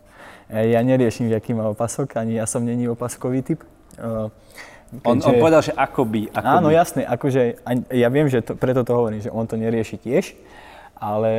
Ja 0.53 0.85
neriešim, 0.87 1.33
aký 1.35 1.51
má 1.51 1.67
opasok, 1.67 2.15
ani 2.15 2.39
ja 2.39 2.47
som 2.47 2.63
není 2.63 2.87
opaskový 2.87 3.43
typ. 3.43 3.67
Uh, 4.93 5.09
on, 5.09 5.17
on 5.25 5.35
povedal, 5.41 5.65
že 5.65 5.73
akoby. 5.73 6.29
akoby. 6.29 6.45
Áno, 6.45 6.69
jasné, 6.69 7.09
akože 7.09 7.65
ja 7.97 8.09
viem, 8.13 8.29
že 8.29 8.45
to, 8.45 8.53
preto 8.53 8.85
to 8.85 8.93
hovorím, 8.93 9.25
že 9.25 9.33
on 9.33 9.49
to 9.49 9.57
nerieši 9.57 9.97
tiež, 9.97 10.37
ale 11.01 11.33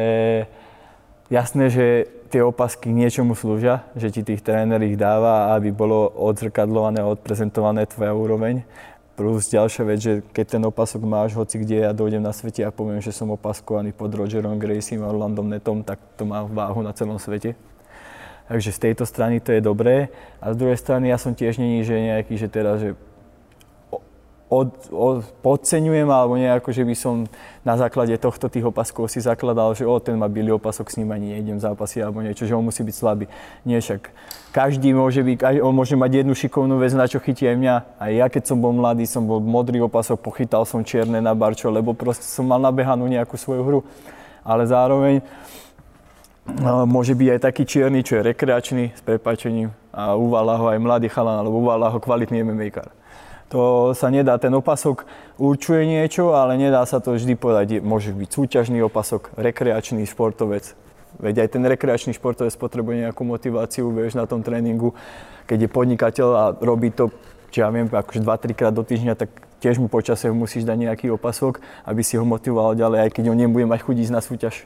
jasné, 1.29 1.69
že 1.69 1.85
tie 2.33 2.41
opasky 2.41 2.89
niečomu 2.89 3.37
slúžia, 3.37 3.85
že 3.93 4.09
ti 4.09 4.25
tých 4.25 4.41
tréner 4.41 4.81
ich 4.81 4.97
dáva, 4.97 5.53
aby 5.53 5.69
bolo 5.69 6.09
odzrkadlované 6.17 7.05
odprezentované 7.05 7.85
tvoja 7.85 8.17
úroveň. 8.17 8.65
Plus 9.13 9.45
ďalšia 9.45 9.83
vec, 9.85 9.99
že 10.01 10.13
keď 10.33 10.57
ten 10.57 10.63
opasok 10.65 11.05
máš, 11.05 11.37
hoci 11.37 11.61
kde 11.61 11.85
ja 11.85 11.93
dojdem 11.93 12.25
na 12.25 12.33
svete 12.33 12.65
a 12.65 12.73
poviem, 12.73 12.97
že 12.97 13.13
som 13.13 13.29
opaskovaný 13.29 13.93
pod 13.93 14.09
Rogerom 14.09 14.57
Graciem 14.57 15.05
a 15.05 15.13
Orlandom 15.13 15.45
Netom, 15.45 15.85
tak 15.85 16.01
to 16.17 16.25
má 16.25 16.41
váhu 16.41 16.81
na 16.81 16.89
celom 16.97 17.21
svete. 17.21 17.53
Takže 18.49 18.73
z 18.73 18.79
tejto 18.89 19.05
strany 19.05 19.37
to 19.37 19.53
je 19.53 19.61
dobré. 19.61 20.09
A 20.41 20.51
z 20.51 20.55
druhej 20.57 20.81
strany 20.81 21.13
ja 21.13 21.21
som 21.21 21.37
tiež 21.37 21.61
není, 21.61 21.85
že 21.85 21.93
nejaký, 21.93 22.33
že 22.41 22.49
teraz, 22.49 22.81
že 22.81 22.97
od, 24.53 24.69
od, 24.93 25.17
podceňujem 25.41 26.05
alebo 26.05 26.37
nejako, 26.37 26.69
že 26.69 26.85
by 26.85 26.95
som 26.95 27.25
na 27.65 27.73
základe 27.73 28.13
tohto 28.21 28.45
tých 28.45 28.69
opaskov 28.69 29.09
si 29.09 29.17
zakladal, 29.17 29.73
že 29.73 29.89
o, 29.89 29.97
ten 29.97 30.13
má 30.13 30.29
bilý 30.29 30.53
opasok, 30.53 30.93
s 30.93 31.01
ním 31.01 31.09
ani 31.09 31.33
nejdem 31.33 31.57
zápasy 31.57 32.05
alebo 32.05 32.21
niečo, 32.21 32.45
že 32.45 32.53
on 32.53 32.61
musí 32.61 32.85
byť 32.85 32.95
slabý. 32.95 33.25
Nie 33.65 33.81
však. 33.81 34.13
Každý 34.53 34.93
môže 34.93 35.25
byť, 35.25 35.65
on 35.65 35.73
môže 35.73 35.97
mať 35.97 36.21
jednu 36.21 36.37
šikovnú 36.37 36.77
vec, 36.77 36.93
na 36.93 37.09
čo 37.09 37.17
chytí 37.17 37.49
aj 37.49 37.57
mňa. 37.57 37.75
Aj 37.97 38.11
ja, 38.13 38.25
keď 38.29 38.53
som 38.53 38.61
bol 38.61 38.69
mladý, 38.69 39.09
som 39.09 39.25
bol 39.25 39.41
modrý 39.41 39.81
opasok, 39.81 40.21
pochytal 40.21 40.69
som 40.69 40.85
čierne 40.85 41.17
na 41.17 41.33
barčo, 41.33 41.73
lebo 41.73 41.97
proste 41.97 42.29
som 42.29 42.45
mal 42.45 42.61
nabehanú 42.61 43.09
nejakú 43.09 43.33
svoju 43.33 43.61
hru. 43.65 43.79
Ale 44.45 44.69
zároveň 44.69 45.25
no, 46.61 46.85
môže 46.85 47.17
byť 47.17 47.27
aj 47.33 47.39
taký 47.41 47.63
čierny, 47.65 48.05
čo 48.05 48.21
je 48.21 48.29
rekreačný, 48.29 48.93
s 48.93 49.01
prepačením 49.01 49.73
a 49.93 50.17
uvala 50.17 50.57
ho 50.57 50.65
aj 50.73 50.77
mladý 50.81 51.07
chalan, 51.09 51.41
alebo 51.41 51.61
uvala 51.61 51.89
ho 51.89 51.97
kvalitný 52.01 52.41
MMA 52.41 53.02
to 53.49 53.91
sa 53.93 54.07
nedá, 54.09 54.37
ten 54.37 54.53
opasok 54.53 55.05
určuje 55.37 55.85
niečo, 55.85 56.33
ale 56.33 56.57
nedá 56.57 56.81
sa 56.85 57.03
to 57.03 57.13
vždy 57.13 57.37
povedať. 57.37 57.83
Môže 57.83 58.15
byť 58.15 58.29
súťažný 58.29 58.81
opasok, 58.81 59.33
rekreačný 59.37 60.05
športovec. 60.09 60.73
Veď 61.21 61.45
aj 61.45 61.49
ten 61.53 61.63
rekreačný 61.63 62.17
športovec 62.17 62.53
potrebuje 62.57 63.05
nejakú 63.05 63.21
motiváciu, 63.21 63.93
vieš, 63.93 64.17
na 64.17 64.25
tom 64.25 64.41
tréningu. 64.41 64.97
Keď 65.45 65.67
je 65.67 65.69
podnikateľ 65.69 66.29
a 66.33 66.43
robí 66.57 66.89
to, 66.89 67.13
či 67.53 67.61
ja 67.61 67.69
viem, 67.69 67.85
akože 67.85 68.25
2-3 68.25 68.57
krát 68.57 68.73
do 68.73 68.81
týždňa, 68.81 69.13
tak 69.13 69.29
tiež 69.61 69.77
mu 69.77 69.85
počasie 69.85 70.33
musíš 70.33 70.65
dať 70.65 70.89
nejaký 70.89 71.07
opasok, 71.13 71.61
aby 71.85 72.01
si 72.01 72.17
ho 72.17 72.25
motivoval 72.25 72.73
ďalej, 72.73 72.99
aj 73.05 73.09
keď 73.13 73.23
on 73.29 73.37
nebude 73.37 73.69
mať 73.69 73.85
chuť 73.85 73.95
ísť 74.09 74.13
na 74.13 74.21
súťaž. 74.25 74.65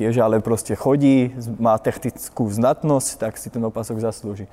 Tiež 0.00 0.16
ale 0.24 0.40
proste 0.40 0.72
chodí, 0.72 1.36
má 1.60 1.76
technickú 1.76 2.48
znatnosť, 2.48 3.08
tak 3.20 3.36
si 3.36 3.52
ten 3.52 3.60
opasok 3.60 4.00
zaslúži. 4.00 4.48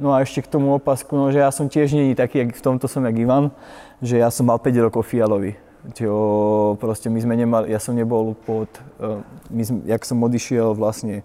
No 0.00 0.16
a 0.16 0.24
ešte 0.24 0.40
k 0.40 0.48
tomu 0.48 0.72
opasku, 0.72 1.12
no, 1.12 1.28
že 1.28 1.44
ja 1.44 1.52
som 1.52 1.68
tiež 1.68 1.92
nie 1.92 2.16
taký, 2.16 2.48
v 2.48 2.64
tomto 2.64 2.88
som 2.88 3.04
jak 3.04 3.20
Ivan, 3.20 3.52
že 4.00 4.16
ja 4.16 4.32
som 4.32 4.48
mal 4.48 4.56
5 4.56 4.88
rokov 4.88 5.04
fialový. 5.04 5.60
Čo 5.92 6.76
proste 6.80 7.12
my 7.12 7.20
sme 7.20 7.36
nemali, 7.36 7.68
ja 7.68 7.76
som 7.76 7.92
nebol 7.92 8.32
pod, 8.32 8.68
uh, 8.96 9.20
my 9.52 9.60
sme, 9.60 9.78
jak 9.84 10.00
som 10.08 10.16
odišiel 10.24 10.72
vlastne 10.72 11.20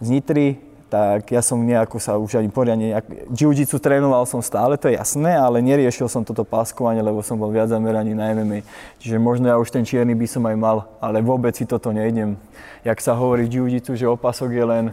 z 0.00 0.08
Nitry, 0.08 0.56
tak 0.88 1.28
ja 1.28 1.44
som 1.44 1.60
nejako 1.60 2.00
sa 2.00 2.16
už 2.16 2.40
ani 2.40 2.48
poriadne, 2.48 2.96
jiu-jitsu 3.34 3.76
trénoval 3.82 4.24
som 4.24 4.40
stále, 4.40 4.80
to 4.80 4.88
je 4.88 4.96
jasné, 4.96 5.36
ale 5.36 5.60
neriešil 5.60 6.08
som 6.08 6.24
toto 6.24 6.46
páskovanie, 6.46 7.04
lebo 7.04 7.20
som 7.20 7.36
bol 7.36 7.52
viac 7.52 7.68
zameraný 7.68 8.16
na 8.16 8.32
MMA. 8.32 8.64
Čiže 9.02 9.20
možno 9.20 9.50
ja 9.50 9.60
už 9.60 9.68
ten 9.68 9.84
čierny 9.84 10.16
by 10.16 10.26
som 10.30 10.46
aj 10.46 10.56
mal, 10.56 10.88
ale 11.02 11.20
vôbec 11.20 11.52
si 11.52 11.68
toto 11.68 11.92
nejdem. 11.92 12.38
Jak 12.86 13.02
sa 13.02 13.18
hovorí 13.18 13.44
v 13.44 13.60
jiu-jitsu, 13.60 13.92
že 13.98 14.06
opasok 14.08 14.50
je 14.54 14.64
len 14.64 14.84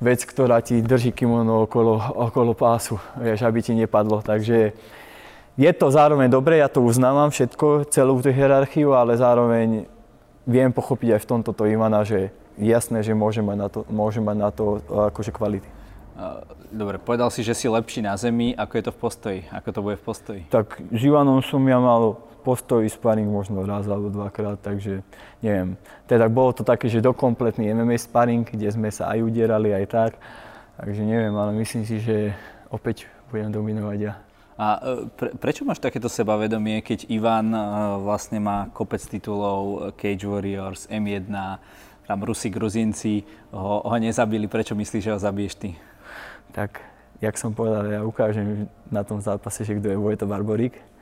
vec, 0.00 0.24
ktorá 0.26 0.58
ti 0.60 0.82
drží 0.82 1.14
kimono 1.14 1.64
okolo, 1.64 1.98
okolo 2.30 2.52
pásu, 2.54 2.98
vieš, 3.18 3.46
aby 3.46 3.58
ti 3.62 3.72
nepadlo. 3.74 4.20
Takže 4.20 4.74
je 5.54 5.70
to 5.74 5.86
zároveň 5.90 6.26
dobré, 6.30 6.58
ja 6.58 6.66
to 6.66 6.82
uznávam 6.82 7.30
všetko, 7.30 7.86
celú 7.90 8.18
tú 8.18 8.34
hierarchiu, 8.34 8.90
ale 8.90 9.14
zároveň 9.14 9.86
viem 10.44 10.70
pochopiť 10.74 11.16
aj 11.16 11.20
v 11.22 11.28
tomto 11.30 11.50
to 11.54 11.64
Ivana, 11.70 12.02
že 12.02 12.34
jasné, 12.58 13.06
že 13.06 13.14
môže 13.14 13.40
mať 13.40 13.56
na 13.56 13.68
to, 13.70 13.80
môže 13.86 14.20
mať 14.20 14.36
na 14.36 14.50
to 14.50 14.82
akože 15.10 15.30
kvality. 15.30 15.68
Dobre, 16.74 16.98
povedal 16.98 17.30
si, 17.30 17.42
že 17.46 17.54
si 17.54 17.70
lepší 17.70 18.02
na 18.02 18.14
zemi. 18.18 18.54
Ako 18.54 18.78
je 18.78 18.84
to 18.86 18.92
v 18.94 18.98
postoji? 18.98 19.40
Ako 19.50 19.68
to 19.70 19.80
bude 19.82 19.98
v 19.98 20.04
postoji? 20.06 20.40
Tak 20.50 20.78
s 20.90 21.00
Ivanom 21.02 21.42
som 21.42 21.62
ja 21.66 21.78
mal 21.78 22.18
postoj 22.44 22.84
sparring 22.84 23.24
možno 23.24 23.64
raz 23.64 23.88
alebo 23.88 24.12
dvakrát, 24.12 24.60
takže 24.60 25.00
neviem. 25.40 25.80
Teda 26.04 26.28
bolo 26.28 26.52
to 26.52 26.60
také, 26.60 26.92
že 26.92 27.00
dokompletný 27.00 27.72
MMA 27.72 27.96
sparring, 27.96 28.44
kde 28.44 28.68
sme 28.68 28.92
sa 28.92 29.08
aj 29.16 29.24
udierali, 29.24 29.72
aj 29.72 29.86
tak. 29.88 30.12
Takže 30.76 31.00
neviem, 31.00 31.32
ale 31.32 31.56
myslím 31.56 31.88
si, 31.88 32.04
že 32.04 32.36
opäť 32.68 33.08
budem 33.32 33.48
dominovať 33.48 33.98
ja. 34.04 34.14
A 34.54 34.78
e, 34.78 35.10
pre, 35.10 35.34
prečo 35.34 35.66
máš 35.66 35.82
takéto 35.82 36.06
sebavedomie, 36.06 36.84
keď 36.84 37.10
Ivan 37.10 37.50
e, 37.50 37.58
vlastne 38.04 38.38
má 38.38 38.70
kopec 38.70 39.02
titulov 39.02 39.90
e, 39.90 39.98
Cage 39.98 40.28
Warriors, 40.28 40.86
M1, 40.86 41.26
tam 42.04 42.18
Rusi, 42.22 42.52
Gruzinci 42.52 43.24
ho, 43.50 43.82
ho 43.82 43.96
nezabili, 43.98 44.46
prečo 44.46 44.76
myslíš, 44.78 45.02
že 45.02 45.14
ho 45.14 45.18
zabiješ 45.18 45.54
ty? 45.58 45.70
Tak, 46.54 46.78
jak 47.18 47.34
som 47.34 47.50
povedal, 47.50 47.90
ja 47.90 48.00
ukážem 48.06 48.70
na 48.92 49.02
tom 49.02 49.18
zápase, 49.18 49.66
že 49.66 49.74
kto 49.74 49.90
je 49.90 49.98
Vojto 49.98 50.28
Barborík 50.30 50.93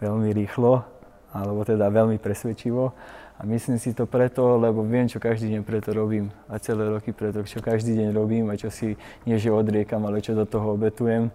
veľmi 0.00 0.32
rýchlo, 0.32 0.84
alebo 1.32 1.64
teda 1.64 1.88
veľmi 1.88 2.16
presvedčivo. 2.20 2.92
A 3.36 3.44
myslím 3.44 3.76
si 3.76 3.92
to 3.92 4.08
preto, 4.08 4.56
lebo 4.56 4.80
viem, 4.80 5.04
čo 5.12 5.20
každý 5.20 5.52
deň 5.52 5.62
preto 5.62 5.92
robím. 5.92 6.32
A 6.48 6.56
celé 6.56 6.88
roky 6.88 7.12
preto, 7.12 7.44
čo 7.44 7.60
každý 7.60 7.92
deň 7.92 8.16
robím 8.16 8.48
a 8.48 8.56
čo 8.56 8.72
si 8.72 8.96
nie 9.28 9.36
že 9.36 9.52
odriekam, 9.52 10.00
ale 10.08 10.24
čo 10.24 10.32
do 10.32 10.48
toho 10.48 10.72
obetujem. 10.72 11.28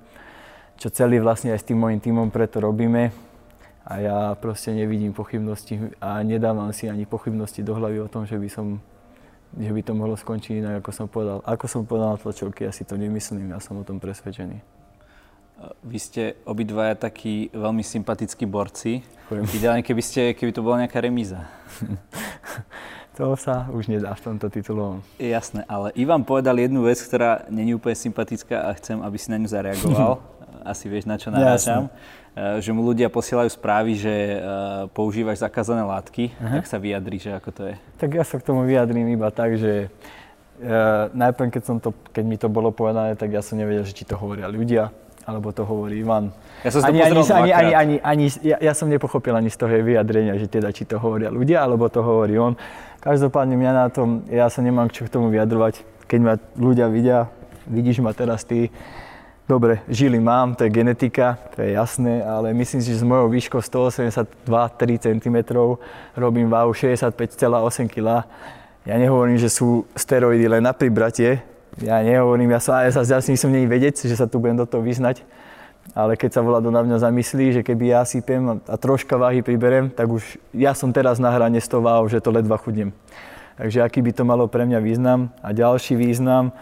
Čo 0.82 0.90
celý 0.90 1.22
vlastne 1.22 1.54
aj 1.54 1.62
s 1.62 1.68
tým 1.70 1.78
môjim 1.78 2.02
týmom 2.02 2.34
preto 2.34 2.58
robíme. 2.58 3.14
A 3.86 3.94
ja 4.02 4.18
proste 4.34 4.74
nevidím 4.74 5.14
pochybnosti 5.14 5.94
a 6.02 6.22
nedávam 6.26 6.74
si 6.74 6.90
ani 6.90 7.06
pochybnosti 7.06 7.62
do 7.62 7.78
hlavy 7.78 8.02
o 8.02 8.10
tom, 8.10 8.26
že 8.26 8.38
by 8.38 8.50
som 8.50 8.82
že 9.52 9.68
by 9.68 9.82
to 9.84 9.92
mohlo 9.92 10.16
skončiť 10.16 10.64
inak, 10.64 10.80
ako 10.80 10.92
som 10.96 11.08
povedal. 11.12 11.44
Ako 11.44 11.68
som 11.68 11.84
povedal 11.84 12.16
na 12.16 12.18
tlačovke, 12.18 12.64
ja 12.64 12.72
si 12.72 12.88
to 12.88 12.96
nemyslím, 12.96 13.52
ja 13.52 13.60
som 13.60 13.76
o 13.76 13.84
tom 13.84 14.00
presvedčený. 14.00 14.81
Vy 15.86 15.98
ste 16.02 16.24
obidvaja 16.46 16.98
takí 16.98 17.50
veľmi 17.54 17.86
sympatickí 17.86 18.46
borci. 18.50 19.06
Ideálne, 19.32 19.86
keby, 19.86 20.02
ste, 20.04 20.22
keby 20.36 20.52
to 20.52 20.66
bola 20.66 20.84
nejaká 20.84 21.00
remíza. 21.00 21.48
to 23.18 23.36
sa 23.40 23.70
už 23.72 23.88
nedá 23.88 24.12
v 24.18 24.22
tomto 24.22 24.52
titulovom. 24.52 25.00
Jasné, 25.22 25.64
ale 25.72 25.96
Ivan 25.96 26.28
povedal 26.28 26.60
jednu 26.60 26.84
vec, 26.84 27.00
ktorá 27.00 27.48
není 27.48 27.72
úplne 27.72 27.96
sympatická 27.96 28.68
a 28.68 28.76
chcem, 28.76 29.00
aby 29.00 29.18
si 29.18 29.32
na 29.32 29.38
ňu 29.40 29.48
zareagoval. 29.48 30.14
Asi 30.72 30.92
vieš, 30.92 31.08
na 31.08 31.16
čo 31.18 31.32
narážam. 31.32 31.90
Eh, 32.32 32.64
že 32.64 32.72
mu 32.72 32.80
ľudia 32.88 33.12
posielajú 33.12 33.52
správy, 33.52 34.00
že 34.00 34.08
eh, 34.08 34.40
používaš 34.96 35.44
zakázané 35.44 35.84
látky, 35.84 36.32
Aha. 36.40 36.64
tak 36.64 36.66
sa 36.72 36.80
vyjadri, 36.80 37.20
že 37.20 37.36
ako 37.36 37.50
to 37.52 37.62
je. 37.68 37.76
Tak 38.00 38.10
ja 38.16 38.24
sa 38.24 38.40
k 38.40 38.48
tomu 38.48 38.64
vyjadrím 38.64 39.04
iba 39.12 39.28
tak, 39.36 39.60
že 39.60 39.92
uh, 40.64 41.12
najprv, 41.12 41.52
keď, 41.52 41.64
som 41.68 41.78
to, 41.84 41.92
keď 42.16 42.24
mi 42.24 42.40
to 42.40 42.48
bolo 42.48 42.72
povedané, 42.72 43.20
tak 43.20 43.36
ja 43.36 43.44
som 43.44 43.60
nevedel, 43.60 43.84
že 43.84 43.92
či 43.92 44.08
to 44.08 44.16
hovoria 44.16 44.48
ľudia, 44.48 44.96
alebo 45.26 45.54
to 45.54 45.66
hovorí 45.66 46.02
Ivan. 46.02 46.34
Ja 46.66 46.70
som 46.74 46.86
ani, 46.86 47.02
ani, 47.02 47.22
ani, 47.22 47.52
ani, 47.54 47.74
ani, 47.74 47.96
ani, 48.02 48.26
ja, 48.42 48.58
ja 48.62 48.74
som 48.74 48.90
nepochopil 48.90 49.34
ani 49.34 49.50
z 49.50 49.58
toho 49.58 49.72
vyjadrenia, 49.72 50.38
že 50.38 50.50
teda 50.50 50.74
či 50.74 50.86
to 50.86 50.98
hovoria 50.98 51.30
ľudia, 51.30 51.62
alebo 51.62 51.90
to 51.90 52.02
hovorí 52.02 52.38
on. 52.38 52.58
Každopádne 53.02 53.58
mňa 53.58 53.72
na 53.74 53.88
tom, 53.90 54.26
ja 54.30 54.46
sa 54.50 54.62
nemám 54.62 54.90
čo 54.94 55.06
k 55.06 55.14
tomu 55.14 55.34
vyjadrovať. 55.34 55.82
Keď 56.06 56.20
ma 56.22 56.38
ľudia 56.58 56.86
vidia, 56.90 57.30
vidíš 57.66 58.04
ma 58.06 58.14
teraz 58.14 58.46
ty, 58.46 58.70
dobre, 59.50 59.84
žily 59.92 60.22
mám, 60.22 60.56
to 60.56 60.64
je 60.64 60.72
genetika, 60.72 61.36
to 61.56 61.66
je 61.66 61.76
jasné, 61.76 62.24
ale 62.24 62.54
myslím 62.54 62.80
si, 62.80 62.94
že 62.94 63.02
s 63.02 63.08
mojou 63.08 63.28
výškou 63.28 63.60
182-3 63.60 65.02
cm 65.02 65.38
robím 66.16 66.48
váhu 66.48 66.72
65,8 66.72 67.92
kg 67.92 68.24
Ja 68.82 68.98
nehovorím, 68.98 69.38
že 69.38 69.52
sú 69.52 69.86
steroidy 69.94 70.50
len 70.50 70.66
na 70.66 70.74
pribratie. 70.74 71.46
Ja 71.80 72.04
nehovorím, 72.04 72.52
ja 72.52 72.60
sa, 72.60 72.84
ja 72.84 72.92
sa 72.92 73.08
ja 73.08 73.24
si 73.24 73.32
myslím, 73.32 73.56
nie 73.56 73.72
vedec, 73.72 73.96
že 73.96 74.12
sa 74.12 74.28
tu 74.28 74.44
budem 74.44 74.60
do 74.60 74.68
toho 74.68 74.84
vyznať. 74.84 75.24
Ale 75.96 76.20
keď 76.20 76.40
sa 76.40 76.42
Vlado 76.44 76.70
na 76.70 76.84
mňa 76.84 77.04
zamyslí, 77.04 77.56
že 77.56 77.62
keby 77.64 77.96
ja 77.96 78.04
sypem 78.04 78.60
a 78.64 78.76
troška 78.76 79.16
váhy 79.16 79.42
priberem, 79.42 79.90
tak 79.90 80.12
už 80.12 80.38
ja 80.52 80.76
som 80.76 80.94
teraz 80.94 81.18
na 81.18 81.32
hrane 81.32 81.58
z 81.58 81.68
toho 81.68 81.82
váhu, 81.82 82.06
že 82.12 82.22
to 82.22 82.30
ledva 82.30 82.60
chudnem. 82.60 82.92
Takže 83.58 83.82
aký 83.82 84.00
by 84.04 84.12
to 84.14 84.24
malo 84.28 84.46
pre 84.52 84.68
mňa 84.68 84.80
význam. 84.84 85.32
A 85.42 85.56
ďalší 85.56 85.98
význam, 85.98 86.54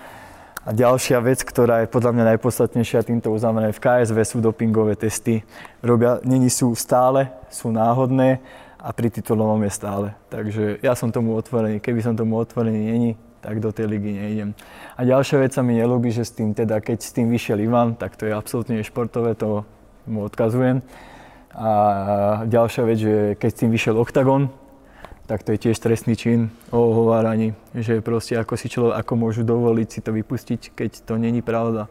a 0.69 0.75
ďalšia 0.75 1.17
vec, 1.23 1.39
ktorá 1.41 1.81
je 1.81 1.89
podľa 1.89 2.11
mňa 2.13 2.23
najpodstatnejšia 2.35 3.07
týmto 3.07 3.31
uzavrené 3.31 3.71
v 3.71 3.79
KSV 3.79 4.17
sú 4.21 4.37
dopingové 4.37 4.99
testy. 4.99 5.41
Robia, 5.79 6.19
není 6.21 6.51
sú 6.51 6.75
stále, 6.75 7.31
sú 7.47 7.71
náhodné 7.71 8.43
a 8.75 8.91
pri 8.91 9.07
titulovom 9.09 9.63
je 9.65 9.71
stále. 9.71 10.07
Takže 10.27 10.83
ja 10.83 10.93
som 10.93 11.09
tomu 11.09 11.33
otvorený. 11.33 11.79
Keby 11.79 12.03
som 12.03 12.13
tomu 12.13 12.35
otvorený 12.37 12.91
není, 12.91 13.11
tak 13.41 13.59
do 13.59 13.71
tej 13.71 13.87
ligy 13.87 14.11
neidem. 14.15 14.49
A 14.99 15.07
ďalšia 15.07 15.39
vec 15.39 15.51
sa 15.55 15.63
mi 15.63 15.79
nelúbi, 15.79 16.11
že 16.11 16.27
s 16.27 16.35
tým, 16.35 16.51
teda, 16.51 16.83
keď 16.83 16.97
s 16.99 17.11
tým 17.15 17.31
vyšiel 17.31 17.59
Ivan, 17.63 17.95
tak 17.95 18.19
to 18.19 18.27
je 18.27 18.33
absolútne 18.35 18.79
športové, 18.83 19.35
to 19.35 19.63
mu 20.07 20.27
odkazujem. 20.27 20.83
A 21.55 21.71
ďalšia 22.45 22.83
vec, 22.85 22.97
že 22.99 23.15
keď 23.39 23.49
s 23.49 23.59
tým 23.59 23.71
vyšiel 23.73 23.95
Octagon, 23.97 24.53
tak 25.29 25.45
to 25.45 25.53
je 25.53 25.61
tiež 25.69 25.77
trestný 25.77 26.17
čin 26.17 26.49
o 26.73 26.89
ohováraní, 26.89 27.53
že 27.77 28.01
proste 28.01 28.33
ako 28.33 28.57
si 28.57 28.65
človek, 28.65 28.97
ako 28.97 29.13
môžu 29.13 29.41
dovoliť 29.45 29.87
si 29.87 29.99
to 30.01 30.09
vypustiť, 30.09 30.73
keď 30.73 31.05
to 31.05 31.21
není 31.21 31.45
pravda. 31.45 31.85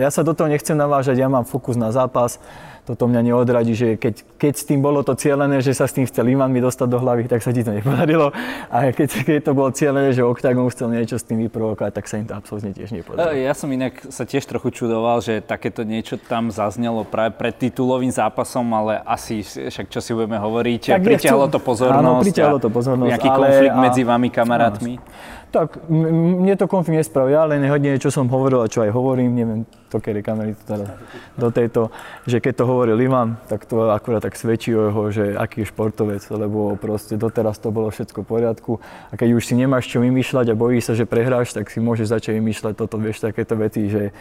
Ja 0.00 0.08
sa 0.08 0.24
do 0.24 0.32
toho 0.32 0.48
nechcem 0.48 0.72
navážať, 0.72 1.20
ja 1.20 1.28
mám 1.28 1.44
fokus 1.44 1.76
na 1.76 1.92
zápas, 1.92 2.40
toto 2.84 3.06
mňa 3.06 3.20
neodradí, 3.32 3.72
že 3.76 3.88
keď, 4.00 4.24
keď 4.40 4.52
s 4.56 4.64
tým 4.66 4.80
bolo 4.80 5.04
to 5.04 5.14
cieľené, 5.14 5.60
že 5.62 5.76
sa 5.76 5.86
s 5.86 5.94
tým 5.94 6.08
chcel 6.08 6.26
Ivan 6.32 6.50
mi 6.50 6.58
dostať 6.58 6.88
do 6.88 6.98
hlavy, 6.98 7.28
tak 7.30 7.44
sa 7.44 7.52
ti 7.52 7.60
to 7.60 7.70
nepodarilo. 7.70 8.32
A 8.72 8.90
keď, 8.90 9.08
keď 9.22 9.38
to 9.46 9.52
bolo 9.54 9.70
cieľené, 9.70 10.10
že 10.16 10.24
Octagon 10.24 10.66
chcel 10.72 10.90
niečo 10.90 11.20
s 11.20 11.24
tým 11.24 11.38
vyprovokovať, 11.46 11.92
tak 11.92 12.04
sa 12.08 12.18
im 12.18 12.26
to 12.26 12.34
absolútne 12.34 12.72
tiež 12.74 12.92
nepodarilo. 12.96 13.36
Ja 13.36 13.52
som 13.54 13.68
inak 13.70 14.10
sa 14.10 14.24
tiež 14.26 14.44
trochu 14.48 14.72
čudoval, 14.72 15.20
že 15.22 15.44
takéto 15.44 15.84
niečo 15.86 16.18
tam 16.18 16.48
zaznelo 16.48 17.06
práve 17.06 17.36
pred 17.36 17.54
titulovým 17.54 18.10
zápasom, 18.10 18.66
ale 18.72 19.00
asi 19.04 19.44
však 19.44 19.86
čo 19.92 20.00
si 20.02 20.10
budeme 20.16 20.40
hovoriť, 20.40 20.96
tak 20.96 21.04
pritiahlo 21.04 21.46
to 21.52 21.60
pozornosť. 21.62 22.00
Áno, 22.02 22.20
pritiahlo 22.20 22.58
to 22.58 22.70
pozornosť. 22.72 23.10
Nejaký 23.12 23.28
ale, 23.30 23.36
konflikt 23.38 23.76
a... 23.76 23.80
medzi 23.80 24.02
vami 24.02 24.28
kamarátmi. 24.28 24.94
Áno. 24.96 25.38
Tak, 25.50 25.90
mne 25.90 26.54
to 26.54 26.70
konflikt 26.70 27.02
nespravil, 27.02 27.34
ja 27.34 27.42
len 27.42 27.66
hodne, 27.66 27.98
čo 27.98 28.14
som 28.14 28.30
hovoril 28.30 28.62
a 28.62 28.70
čo 28.70 28.86
aj 28.86 28.94
hovorím, 28.94 29.34
neviem, 29.34 29.60
to 29.90 29.98
kedy 29.98 30.22
kamery 30.22 30.54
to 30.54 30.62
teda 30.62 30.86
do 31.34 31.48
tejto, 31.50 31.90
že 32.22 32.38
keď 32.38 32.62
to 32.62 32.64
hovoril 32.70 32.94
Ivan, 32.94 33.34
tak 33.50 33.66
to 33.66 33.90
akurát 33.90 34.22
tak 34.22 34.38
svedčí 34.38 34.70
o 34.70 34.86
jeho, 34.86 35.02
že 35.10 35.24
aký 35.34 35.66
je 35.66 35.70
športovec, 35.74 36.22
lebo 36.30 36.78
proste 36.78 37.18
doteraz 37.18 37.58
to 37.58 37.74
bolo 37.74 37.90
všetko 37.90 38.22
v 38.22 38.30
poriadku 38.30 38.72
a 39.10 39.18
keď 39.18 39.34
už 39.34 39.42
si 39.42 39.58
nemáš 39.58 39.90
čo 39.90 39.98
vymýšľať 39.98 40.54
a 40.54 40.58
bojíš 40.58 40.84
sa, 40.86 40.94
že 40.94 41.10
prehráš, 41.10 41.50
tak 41.50 41.66
si 41.66 41.82
môžeš 41.82 42.14
začať 42.14 42.38
vymýšľať 42.38 42.74
toto, 42.78 42.94
vieš, 43.02 43.18
takéto 43.18 43.58
veci, 43.58 43.90
že 43.90 44.14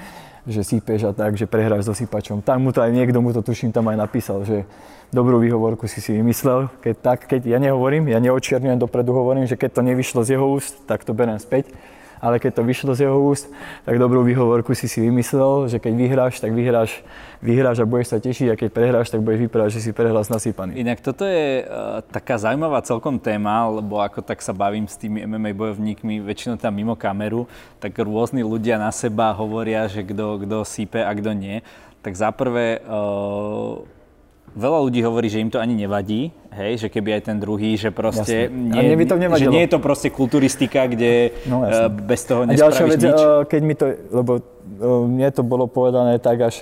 že 0.49 0.65
sypeš 0.65 1.03
a 1.03 1.11
tak, 1.13 1.37
že 1.37 1.45
prehráš 1.45 1.85
so 1.85 1.93
sypačom. 1.93 2.41
Tak 2.41 2.57
mu 2.57 2.73
to 2.73 2.81
aj 2.81 2.89
niekto 2.89 3.21
mu 3.21 3.29
to 3.35 3.45
tuším 3.45 3.69
tam 3.69 3.85
aj 3.91 3.97
napísal, 4.01 4.41
že 4.47 4.65
dobrú 5.09 5.41
výhovorku 5.41 5.89
si 5.89 6.01
si 6.01 6.13
vymyslel. 6.13 6.69
Keď 6.81 6.95
tak, 7.01 7.19
keď 7.25 7.41
ja 7.45 7.57
nehovorím, 7.61 8.09
ja 8.09 8.21
neočierňujem 8.21 8.79
dopredu, 8.79 9.13
hovorím, 9.13 9.49
že 9.49 9.57
keď 9.57 9.79
to 9.79 9.81
nevyšlo 9.81 10.21
z 10.25 10.37
jeho 10.37 10.45
úst, 10.45 10.85
tak 10.85 11.05
to 11.05 11.13
berem 11.13 11.37
späť 11.37 11.69
ale 12.19 12.39
keď 12.39 12.59
to 12.59 12.67
vyšlo 12.67 12.91
z 12.95 13.07
jeho 13.07 13.15
úst, 13.15 13.47
tak 13.87 13.95
dobrú 13.95 14.27
výhovorku 14.27 14.75
si 14.75 14.91
si 14.91 14.99
vymyslel, 14.99 15.71
že 15.71 15.79
keď 15.79 15.93
vyhráš, 15.95 16.43
tak 16.43 16.51
vyhráš, 16.51 16.91
vyhráš 17.39 17.79
a 17.79 17.87
budeš 17.87 18.11
sa 18.11 18.19
tešiť 18.19 18.47
a 18.51 18.59
keď 18.59 18.69
prehráš, 18.75 19.07
tak 19.07 19.23
budeš 19.23 19.47
vyprávať, 19.47 19.79
že 19.79 19.83
si 19.89 19.91
prehral 19.95 20.19
s 20.19 20.31
nasypaný. 20.31 20.75
Inak 20.83 20.99
toto 20.99 21.23
je 21.23 21.63
uh, 21.63 22.03
taká 22.11 22.35
zaujímavá 22.35 22.83
celkom 22.83 23.15
téma, 23.17 23.71
lebo 23.71 24.03
ako 24.03 24.19
tak 24.19 24.43
sa 24.43 24.51
bavím 24.51 24.85
s 24.85 24.99
tými 24.99 25.23
MMA 25.23 25.55
bojovníkmi, 25.55 26.19
väčšinou 26.19 26.59
tam 26.59 26.75
mimo 26.75 26.99
kameru, 26.99 27.47
tak 27.79 27.95
rôzni 27.95 28.43
ľudia 28.43 28.75
na 28.75 28.91
seba 28.91 29.31
hovoria, 29.31 29.87
že 29.87 30.03
kto 30.03 30.67
sípe 30.67 30.99
a 30.99 31.11
kto 31.15 31.31
nie. 31.31 31.63
Tak 32.03 32.15
za 32.15 32.31
prvé, 32.35 32.83
uh, 32.83 33.79
veľa 34.55 34.79
ľudí 34.85 35.01
hovorí, 35.05 35.27
že 35.29 35.41
im 35.41 35.49
to 35.53 35.61
ani 35.61 35.75
nevadí, 35.75 36.33
hej, 36.53 36.85
že 36.85 36.87
keby 36.89 37.19
aj 37.19 37.21
ten 37.29 37.37
druhý, 37.37 37.77
že 37.77 37.93
proste 37.93 38.49
nie, 38.49 38.95
by 38.97 39.05
to 39.05 39.15
že 39.37 39.47
nie 39.49 39.63
je 39.65 39.71
to 39.75 39.79
proste 39.79 40.09
kulturistika, 40.09 40.89
kde 40.89 41.33
no, 41.45 41.65
uh, 41.65 41.87
bez 41.89 42.25
toho 42.25 42.45
nespravíš 42.45 42.57
A 42.57 42.63
ďalšia 42.65 42.85
vec, 42.89 43.01
nič. 43.01 43.21
Uh, 43.21 43.41
keď 43.45 43.61
mi 43.61 43.75
to, 43.77 43.85
lebo 44.09 44.31
uh, 44.39 45.05
mne 45.05 45.29
to 45.29 45.41
bolo 45.45 45.65
povedané 45.69 46.17
tak 46.17 46.41
až 46.41 46.55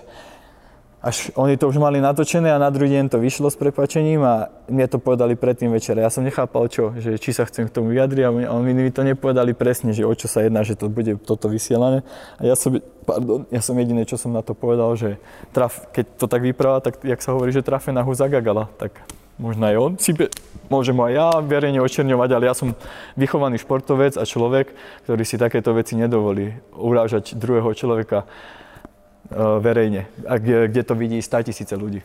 až 0.98 1.30
oni 1.38 1.62
to 1.62 1.70
už 1.70 1.78
mali 1.78 2.02
natočené 2.02 2.50
a 2.50 2.58
na 2.58 2.74
druhý 2.74 2.90
deň 2.98 3.14
to 3.14 3.22
vyšlo 3.22 3.54
s 3.54 3.58
prepačením 3.58 4.26
a 4.26 4.50
mne 4.66 4.90
to 4.90 4.98
povedali 4.98 5.38
predtým 5.38 5.70
večer. 5.70 5.94
Ja 5.94 6.10
som 6.10 6.26
nechápal 6.26 6.66
čo, 6.74 6.98
že 6.98 7.22
či 7.22 7.38
sa 7.38 7.46
chcem 7.46 7.70
k 7.70 7.74
tomu 7.74 7.94
vyjadriť 7.94 8.26
a 8.26 8.54
oni 8.58 8.72
mi 8.74 8.90
to 8.90 9.06
nepovedali 9.06 9.54
presne, 9.54 9.94
že 9.94 10.02
o 10.02 10.14
čo 10.18 10.26
sa 10.26 10.42
jedná, 10.42 10.66
že 10.66 10.74
to 10.74 10.90
bude 10.90 11.22
toto 11.22 11.54
vysielané. 11.54 12.02
A 12.42 12.50
ja 12.50 12.58
som, 12.58 12.82
pardon, 13.06 13.46
ja 13.54 13.62
som 13.62 13.78
jediné, 13.78 14.10
čo 14.10 14.18
som 14.18 14.34
na 14.34 14.42
to 14.42 14.58
povedal, 14.58 14.98
že 14.98 15.22
traf, 15.54 15.86
keď 15.94 16.06
to 16.18 16.26
tak 16.26 16.42
vypráva, 16.42 16.82
tak 16.82 16.98
jak 17.06 17.22
sa 17.22 17.38
hovorí, 17.38 17.54
že 17.54 17.62
na 17.94 18.02
zagagala, 18.18 18.66
tak 18.82 18.98
možno 19.38 19.70
aj 19.70 19.76
on 19.78 19.92
si 20.02 20.18
môžem 20.68 20.98
aj 20.98 21.12
ja 21.14 21.28
verejne 21.46 21.80
očerňovať, 21.80 22.30
ale 22.34 22.44
ja 22.50 22.56
som 22.58 22.74
vychovaný 23.14 23.62
športovec 23.62 24.18
a 24.18 24.26
človek, 24.26 24.74
ktorý 25.06 25.24
si 25.24 25.38
takéto 25.38 25.72
veci 25.78 25.94
nedovolí 25.94 26.58
urážať 26.74 27.38
druhého 27.38 27.70
človeka 27.78 28.26
verejne, 29.60 30.08
a 30.24 30.38
kde, 30.40 30.68
kde 30.68 30.82
to 30.84 30.94
vidí 30.96 31.18
100 31.22 31.48
tisíce 31.52 31.76
ľudí. 31.76 32.02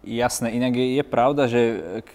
Jasné, 0.00 0.56
inak 0.56 0.72
je, 0.74 0.86
je 0.96 1.04
pravda, 1.04 1.44
že 1.44 1.60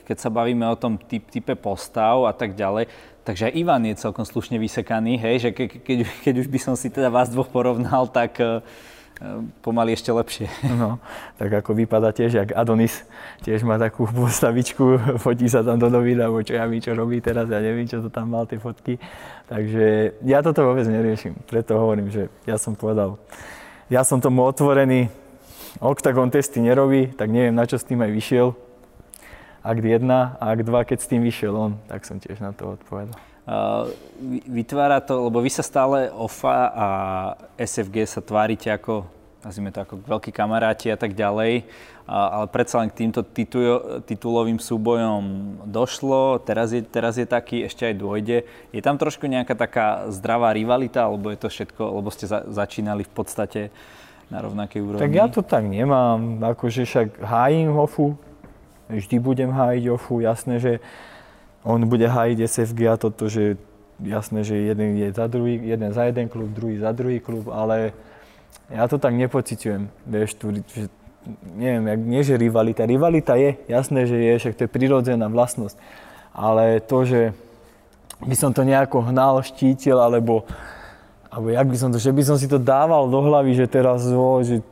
keď 0.10 0.17
sa 0.17 0.34
bavíme 0.34 0.65
o 0.65 0.76
tom 0.80 0.98
typ, 0.98 1.30
type 1.30 1.54
postav 1.54 2.26
a 2.26 2.34
tak 2.34 2.58
ďalej, 2.58 2.89
takže 3.21 3.50
aj 3.50 3.54
Ivan 3.54 3.86
je 3.86 4.02
celkom 4.02 4.26
slušne 4.26 4.58
vysekaný, 4.58 5.21
hej, 5.21 5.36
že 5.39 5.50
ke, 5.54 5.69
keď, 5.69 5.98
keď 6.26 6.34
už 6.41 6.48
by 6.50 6.60
som 6.62 6.74
si 6.74 6.89
teda 6.89 7.13
vás 7.13 7.30
dvoch 7.30 7.45
porovnal, 7.45 8.10
tak 8.10 8.41
uh, 8.41 8.65
pomaly 9.62 9.95
ešte 9.95 10.12
lepšie. 10.12 10.50
No, 10.76 11.00
tak 11.39 11.62
ako 11.63 11.78
vypadá 11.78 12.12
tiež, 12.12 12.36
jak 12.36 12.50
Adonis 12.58 13.06
tiež 13.45 13.63
má 13.63 13.80
takú 13.80 14.10
postavičku, 14.10 15.17
fotí 15.24 15.48
sa 15.48 15.63
tam 15.63 15.80
do 15.80 15.88
novín, 15.88 16.19
alebo 16.19 16.43
čo 16.43 16.58
ja 16.58 16.67
vím, 16.67 16.82
čo 16.82 16.91
robí 16.98 17.21
teraz, 17.21 17.48
ja 17.48 17.62
neviem, 17.62 17.88
čo 17.88 18.04
to 18.04 18.10
tam 18.12 18.34
mal, 18.34 18.50
tie 18.50 18.60
fotky. 18.60 19.00
Takže 19.45 20.17
ja 20.26 20.41
toto 20.41 20.65
vôbec 20.65 20.89
neriešim, 20.89 21.38
preto 21.45 21.78
hovorím, 21.78 22.10
že 22.10 22.34
ja 22.50 22.58
som 22.58 22.74
povedal, 22.74 23.15
ja 23.89 24.02
som 24.02 24.17
tomu 24.17 24.41
otvorený. 24.45 25.10
Octagon 25.78 26.32
testy 26.32 26.63
nerobí, 26.63 27.12
tak 27.13 27.30
neviem, 27.30 27.54
na 27.54 27.67
čo 27.67 27.76
s 27.76 27.86
tým 27.86 28.00
aj 28.00 28.12
vyšiel. 28.12 28.48
Akt 29.65 29.84
1 29.84 30.08
a 30.10 30.28
akt 30.39 30.63
2, 30.63 30.89
keď 30.89 30.98
s 31.02 31.10
tým 31.10 31.21
vyšiel 31.26 31.54
on, 31.54 31.74
tak 31.89 32.06
som 32.06 32.21
tiež 32.21 32.39
na 32.39 32.56
to 32.56 32.78
odpovedal. 32.80 33.17
Uh, 33.45 33.93
vytvára 34.50 34.98
to, 35.06 35.30
lebo 35.30 35.38
vy 35.38 35.54
sa 35.54 35.62
stále 35.62 36.10
OFA 36.10 36.74
a 36.74 36.88
SFG 37.62 38.10
sa 38.10 38.21
tvárite 38.26 38.74
ako, 38.74 39.06
nazvime 39.45 39.69
to 39.69 39.86
ako 39.86 40.01
veľkí 40.01 40.34
kamaráti 40.34 40.89
a 40.89 40.97
tak 40.97 41.13
ďalej, 41.13 41.69
ale 42.10 42.45
predsa 42.49 42.81
len 42.81 42.89
k 42.89 43.05
týmto 43.05 43.21
titul, 43.21 44.01
titulovým 44.01 44.58
súbojom 44.58 45.21
došlo, 45.69 46.41
teraz 46.41 46.73
je, 46.73 46.81
teraz 46.81 47.21
je 47.21 47.29
taký, 47.29 47.62
ešte 47.62 47.86
aj 47.86 47.95
dôjde. 48.01 48.38
Je 48.73 48.81
tam 48.81 48.97
trošku 48.97 49.29
nejaká 49.29 49.53
taká 49.53 50.10
zdravá 50.10 50.49
rivalita, 50.49 51.05
alebo 51.05 51.29
je 51.29 51.38
to 51.38 51.53
všetko, 51.53 51.77
lebo 52.01 52.10
ste 52.10 52.25
za, 52.25 52.41
začínali 52.49 53.05
v 53.05 53.13
podstate 53.13 53.62
na 54.34 54.41
rovnakej 54.41 54.81
úrovni? 54.81 55.05
Tak 55.05 55.13
ja 55.13 55.29
to 55.29 55.45
tak 55.45 55.69
nemám, 55.69 56.41
akože 56.41 56.89
však 56.89 57.21
hájim 57.21 57.69
Hofu, 57.69 58.17
vždy 58.89 59.21
budem 59.21 59.53
hájiť 59.53 59.84
Hofu, 59.93 60.25
jasné, 60.25 60.58
že 60.58 60.73
on 61.62 61.86
bude 61.86 62.10
hájiť 62.10 62.49
SFG 62.49 62.79
a 62.89 62.97
toto, 62.97 63.29
že 63.29 63.62
jasné, 64.01 64.41
že 64.41 64.58
jeden 64.58 64.97
je 64.97 65.13
za 65.13 65.29
druhý, 65.29 65.62
jeden 65.62 65.93
za 65.93 66.10
jeden 66.10 66.25
klub, 66.29 66.49
druhý 66.49 66.81
za 66.81 66.89
druhý 66.93 67.21
klub, 67.21 67.45
ale 67.53 67.93
ja 68.72 68.89
to 68.89 68.98
tak 68.98 69.13
nepociťujem, 69.13 69.88
vieš, 70.10 70.30
tu, 70.38 70.52
že, 70.74 70.89
neviem, 71.56 71.86
jak, 71.89 72.00
nie 72.02 72.22
že 72.26 72.36
rivalita, 72.38 72.84
rivalita 72.86 73.34
je, 73.38 73.58
jasné, 73.70 74.10
že 74.10 74.18
je, 74.18 74.34
však 74.41 74.56
to 74.58 74.62
je 74.65 74.72
prirodzená 74.72 75.30
vlastnosť, 75.30 75.78
ale 76.34 76.82
to, 76.82 76.98
že 77.06 77.22
by 78.24 78.36
som 78.36 78.52
to 78.56 78.63
nejako 78.63 79.06
hnal, 79.12 79.44
štítil, 79.44 80.00
alebo 80.00 80.48
alebo 81.36 81.52
jak 81.52 81.68
by 81.68 81.76
som 81.76 81.91
to, 81.91 82.00
že 82.00 82.15
by 82.15 82.24
som 82.24 82.39
si 82.39 82.48
to 82.48 82.56
dával 82.56 83.12
do 83.12 83.20
hlavy, 83.20 83.60
že 83.60 83.68
teraz, 83.68 84.08
o, 84.08 84.39
že 84.39 84.63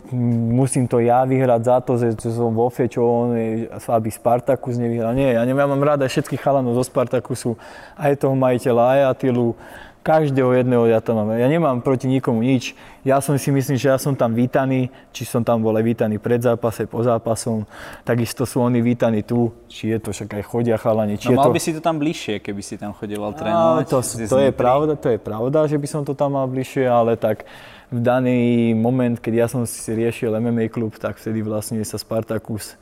musím 0.47 0.87
to 0.87 1.03
ja 1.03 1.27
vyhrať 1.27 1.59
za 1.59 1.77
to, 1.83 1.99
že, 1.99 2.15
že 2.15 2.31
som 2.31 2.55
vo 2.55 2.71
čo 2.71 3.03
on 3.03 3.35
je, 3.35 3.67
aby 3.67 4.07
Spartakus 4.07 4.79
nevyhral. 4.79 5.11
Nie, 5.11 5.35
ja, 5.35 5.43
neviem, 5.43 5.59
ja 5.59 5.67
mám 5.67 5.83
rád 5.83 6.07
aj 6.07 6.15
všetkých 6.15 6.39
chalanov 6.39 6.79
zo 6.79 6.87
Spartakusu, 6.87 7.59
aj 7.99 8.15
toho 8.15 8.31
majiteľa, 8.39 8.83
aj 8.95 8.99
Atilu, 9.11 9.59
každého 10.03 10.51
jedného 10.51 10.83
ja 10.91 10.99
tam 10.99 11.23
mám. 11.23 11.39
Ja 11.39 11.47
nemám 11.47 11.79
proti 11.79 12.11
nikomu 12.11 12.43
nič. 12.43 12.75
Ja 13.07 13.23
som 13.23 13.39
si 13.39 13.49
myslím, 13.55 13.79
že 13.79 13.87
ja 13.87 13.95
som 13.95 14.13
tam 14.13 14.35
vítaný, 14.35 14.91
či 15.15 15.23
som 15.23 15.41
tam 15.47 15.63
bol 15.63 15.71
aj 15.79 15.83
vítaný 15.87 16.19
pred 16.19 16.43
zápase, 16.43 16.83
po 16.85 16.99
zápasom. 16.99 17.63
Takisto 18.03 18.43
sú 18.43 18.59
oni 18.59 18.83
vítaní 18.83 19.23
tu, 19.23 19.55
či 19.71 19.95
je 19.95 19.97
to 20.03 20.11
však 20.11 20.37
aj 20.39 20.43
chodia 20.43 20.75
chalani. 20.75 21.15
Či 21.15 21.31
no 21.31 21.39
mal 21.39 21.47
to... 21.49 21.55
by 21.55 21.61
si 21.63 21.71
to 21.71 21.79
tam 21.79 21.97
bližšie, 22.03 22.43
keby 22.43 22.61
si 22.61 22.75
tam 22.75 22.91
chodieval 22.91 23.31
trénovať. 23.31 23.87
to, 23.87 23.99
to, 24.27 24.37
je 24.43 24.51
pravda, 24.51 24.93
to 24.99 25.07
je 25.15 25.19
pravda, 25.23 25.65
že 25.71 25.79
by 25.79 25.87
som 25.87 26.01
to 26.03 26.11
tam 26.11 26.35
mal 26.35 26.45
bližšie, 26.51 26.83
ale 26.83 27.15
tak 27.15 27.47
v 27.87 27.99
daný 28.03 28.75
moment, 28.75 29.15
keď 29.15 29.33
ja 29.33 29.47
som 29.47 29.63
si 29.63 29.87
riešil 29.87 30.35
MMA 30.35 30.67
klub, 30.67 30.99
tak 30.99 31.15
vtedy 31.15 31.39
vlastne 31.39 31.79
sa 31.87 31.95
Spartakus 31.95 32.75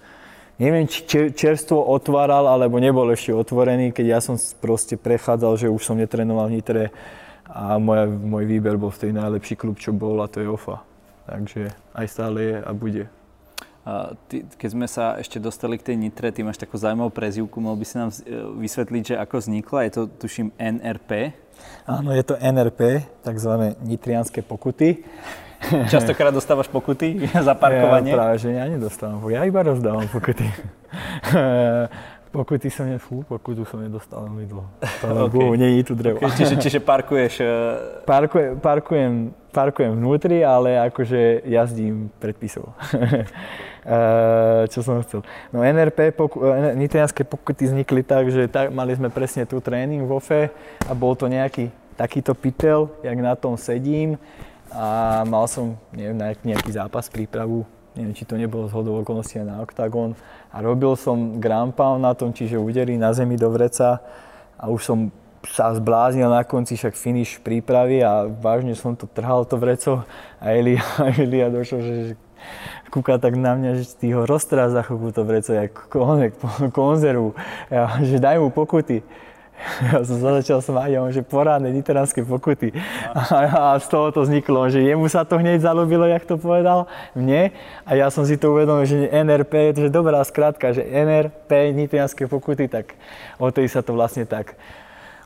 neviem, 0.61 0.85
či 0.85 1.01
čerstvo 1.33 1.81
otváral, 1.81 2.45
alebo 2.45 2.77
nebol 2.77 3.09
ešte 3.09 3.33
otvorený, 3.33 3.89
keď 3.89 4.05
ja 4.05 4.19
som 4.21 4.37
proste 4.61 4.93
prechádzal, 4.93 5.57
že 5.57 5.73
už 5.73 5.81
som 5.81 5.97
netrenoval 5.97 6.53
v 6.53 6.61
Nitre 6.61 6.83
a 7.49 7.81
moja, 7.81 8.05
môj 8.05 8.45
výber 8.45 8.77
bol 8.77 8.93
v 8.93 9.09
tej 9.09 9.11
najlepší 9.17 9.57
klub, 9.57 9.81
čo 9.81 9.89
bol 9.89 10.21
a 10.21 10.29
to 10.29 10.39
je 10.39 10.47
OFA. 10.47 10.85
Takže 11.25 11.73
aj 11.97 12.05
stále 12.05 12.37
je 12.45 12.55
a 12.61 12.71
bude. 12.77 13.03
A 13.81 14.13
ty, 14.29 14.45
keď 14.45 14.69
sme 14.69 14.85
sa 14.85 15.17
ešte 15.17 15.41
dostali 15.41 15.81
k 15.81 15.91
tej 15.91 15.97
Nitre, 15.97 16.29
ty 16.29 16.45
máš 16.45 16.61
takú 16.61 16.77
zaujímavú 16.77 17.09
prezivku, 17.09 17.57
mal 17.57 17.73
by 17.73 17.85
si 17.85 17.95
nám 17.97 18.13
e, 18.13 18.17
vysvetliť, 18.61 19.03
že 19.03 19.15
ako 19.17 19.35
vznikla, 19.41 19.79
je 19.89 19.91
to 19.97 20.01
tuším 20.21 20.53
NRP? 20.53 21.33
Áno, 21.89 22.13
je 22.13 22.21
to 22.21 22.37
NRP, 22.37 23.09
takzvané 23.25 23.73
nitrianské 23.81 24.45
pokuty. 24.45 25.01
Častokrát 25.93 26.33
dostávaš 26.33 26.67
pokuty 26.67 27.29
za 27.47 27.53
parkovanie? 27.53 28.11
Ja 28.11 28.17
práve, 28.17 28.35
že 28.41 28.49
ja 28.53 28.65
nedostávam, 28.67 29.21
ja 29.29 29.45
iba 29.45 29.61
rozdávam 29.61 30.07
pokuty. 30.09 30.45
pokuty 32.35 32.67
som 32.71 32.87
ne, 32.87 32.97
fú, 32.97 33.23
pokutu 33.27 33.67
som 33.67 33.83
nedostal 33.83 34.25
veľmi 34.25 34.45
dlho. 34.47 34.67
Okay. 35.03 35.59
Nie 35.59 35.83
je 35.83 35.83
tu 35.83 35.93
drevo. 35.99 36.23
Okay, 36.23 36.43
čiže, 36.43 36.55
čiže 36.63 36.79
parkuješ... 36.79 37.43
Uh... 37.43 38.07
Parkuje, 38.07 38.55
parkujem, 38.63 39.35
parkujem 39.51 39.91
vnútri, 39.99 40.39
ale 40.39 40.79
akože 40.79 41.43
jazdím 41.43 42.07
predpisov. 42.23 42.71
Uh, 43.81 44.69
čo 44.69 44.85
som 44.85 45.01
chcel. 45.03 45.25
No 45.49 45.65
NRP, 45.65 46.13
poku, 46.13 46.39
nitrianské 46.77 47.25
pokuty 47.25 47.65
vznikli 47.65 48.05
tak, 48.05 48.29
že 48.29 48.45
tak, 48.45 48.69
mali 48.69 48.93
sme 48.93 49.09
presne 49.09 49.43
tu 49.43 49.57
tréning 49.57 50.05
vo 50.05 50.21
FE 50.21 50.53
a 50.85 50.91
bol 50.93 51.17
to 51.17 51.25
nejaký 51.25 51.73
takýto 51.97 52.31
pytel, 52.37 52.93
jak 53.03 53.17
na 53.19 53.33
tom 53.35 53.57
sedím 53.57 54.21
a 54.71 55.21
mal 55.27 55.45
som 55.51 55.75
neviem, 55.91 56.15
nejaký 56.41 56.71
zápas, 56.71 57.11
prípravu, 57.11 57.67
neviem, 57.95 58.15
či 58.15 58.23
to 58.23 58.39
nebolo 58.39 58.71
z 58.71 58.73
hodou 58.75 59.03
okolností 59.03 59.43
na 59.43 59.59
OKTAGON. 59.63 60.15
A 60.51 60.57
robil 60.63 60.95
som 60.95 61.39
ground 61.39 61.75
pound 61.75 62.03
na 62.03 62.15
tom, 62.15 62.31
čiže 62.31 62.59
údery 62.59 62.95
na 62.95 63.11
zemi 63.11 63.35
do 63.35 63.51
vreca. 63.51 63.99
A 64.55 64.71
už 64.71 64.81
som 64.83 64.99
sa 65.47 65.73
zbláznil 65.73 66.29
na 66.29 66.45
konci, 66.45 66.77
však 66.77 66.93
finish 66.93 67.41
prípravy 67.41 68.05
a 68.05 68.29
vážne 68.29 68.77
som 68.77 68.93
to 68.93 69.09
trhal 69.09 69.43
to 69.43 69.57
vreco. 69.57 70.05
A 70.39 70.53
Elia, 70.59 70.83
Elia 71.17 71.51
došlo, 71.51 71.81
že, 71.81 71.95
že 72.07 72.13
kúka 72.91 73.17
tak 73.17 73.35
na 73.39 73.55
mňa, 73.55 73.71
že 73.81 73.85
ty 73.95 74.11
ho 74.11 74.27
roztrás 74.27 74.75
za 74.75 74.83
chvíľku 74.83 75.15
to 75.15 75.23
vreco, 75.23 75.51
jak 75.55 75.71
konzervu, 76.75 77.33
ja, 77.71 77.99
že 78.03 78.19
daj 78.19 78.37
mu 78.39 78.51
pokuty. 78.51 79.01
Ja 79.91 80.01
som 80.03 80.17
začal 80.19 80.59
smáť 80.61 80.97
a 80.97 81.03
on, 81.03 81.11
že 81.13 81.25
porádne 81.25 81.69
niteránske 81.73 82.25
pokuty. 82.25 82.73
A, 83.13 83.75
a 83.75 83.79
z 83.79 83.87
toho 83.87 84.09
to 84.09 84.25
vzniklo, 84.25 84.69
že 84.69 84.81
jemu 84.81 85.05
sa 85.07 85.25
to 85.25 85.37
hneď 85.37 85.61
zalúbilo, 85.61 86.05
jak 86.09 86.25
to 86.25 86.37
povedal, 86.37 86.89
mne. 87.13 87.53
A 87.85 87.91
ja 87.97 88.09
som 88.09 88.25
si 88.25 88.37
to 88.37 88.53
uvedomil, 88.53 88.85
že 88.85 89.09
NRP, 89.09 89.77
to 89.77 89.81
je 89.87 89.91
dobrá 89.91 90.21
skratka, 90.25 90.73
že 90.73 90.85
NRP, 90.85 91.73
niteránske 91.73 92.25
pokuty, 92.25 92.67
tak 92.67 92.97
o 93.37 93.49
sa 93.51 93.81
to 93.85 93.93
vlastne 93.93 94.25
tak 94.25 94.57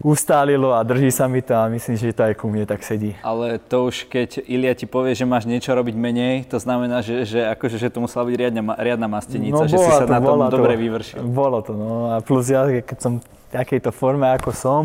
ustálilo 0.04 0.76
a 0.76 0.84
drží 0.84 1.12
sa 1.12 1.28
mi 1.28 1.40
to 1.40 1.56
a 1.56 1.70
myslím, 1.72 1.96
že 1.96 2.16
to 2.16 2.28
aj 2.28 2.34
ku 2.36 2.52
mne 2.52 2.68
tak 2.68 2.84
sedí. 2.84 3.16
Ale 3.24 3.60
to 3.60 3.88
už 3.88 4.08
keď 4.12 4.44
Ilia 4.48 4.74
ti 4.76 4.88
povie, 4.90 5.16
že 5.16 5.24
máš 5.24 5.48
niečo 5.48 5.72
robiť 5.72 5.96
menej, 5.96 6.36
to 6.52 6.60
znamená, 6.60 7.00
že, 7.00 7.24
že, 7.24 7.46
akože, 7.56 7.80
že 7.80 7.88
to 7.92 8.04
musela 8.04 8.28
byť 8.28 8.36
riadna, 8.36 8.62
riadna 8.76 9.08
mastenica, 9.08 9.64
no, 9.64 9.70
že 9.70 9.78
si 9.80 9.90
sa 9.92 10.04
to, 10.04 10.12
na 10.12 10.20
tom 10.20 10.40
dobre 10.52 10.76
vyvršil. 10.76 11.24
Bolo 11.24 11.64
to, 11.64 11.72
no 11.72 12.12
a 12.12 12.20
plus 12.20 12.52
ja, 12.52 12.68
keď 12.68 12.98
som 13.00 13.14
takejto 13.56 13.96
forme, 13.96 14.28
ako 14.36 14.52
som, 14.52 14.82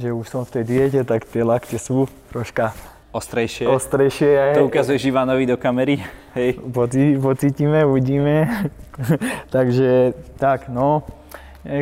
že 0.00 0.08
už 0.08 0.26
som 0.28 0.42
v 0.48 0.60
tej 0.60 0.64
diete, 0.64 1.00
tak 1.04 1.28
tie 1.28 1.44
lakte 1.44 1.76
sú 1.76 2.08
troška 2.32 2.72
ostrejšie. 3.16 3.64
Ostrejšie. 3.68 4.60
To 4.60 4.68
ukazuje 4.68 5.00
Živanovi 5.00 5.48
do 5.48 5.56
kamery. 5.56 6.04
Hej. 6.36 6.60
Pocí, 6.60 7.16
pocítime, 7.16 7.84
uvidíme. 7.84 8.68
Takže 9.54 10.12
tak, 10.36 10.68
no. 10.68 11.04
E, 11.66 11.78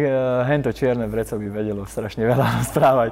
hento 0.49 0.73
čierne 0.73 1.05
vreco 1.05 1.37
by 1.37 1.49
vedelo 1.53 1.85
strašne 1.85 2.25
veľa 2.25 2.47
rozprávať. 2.65 3.11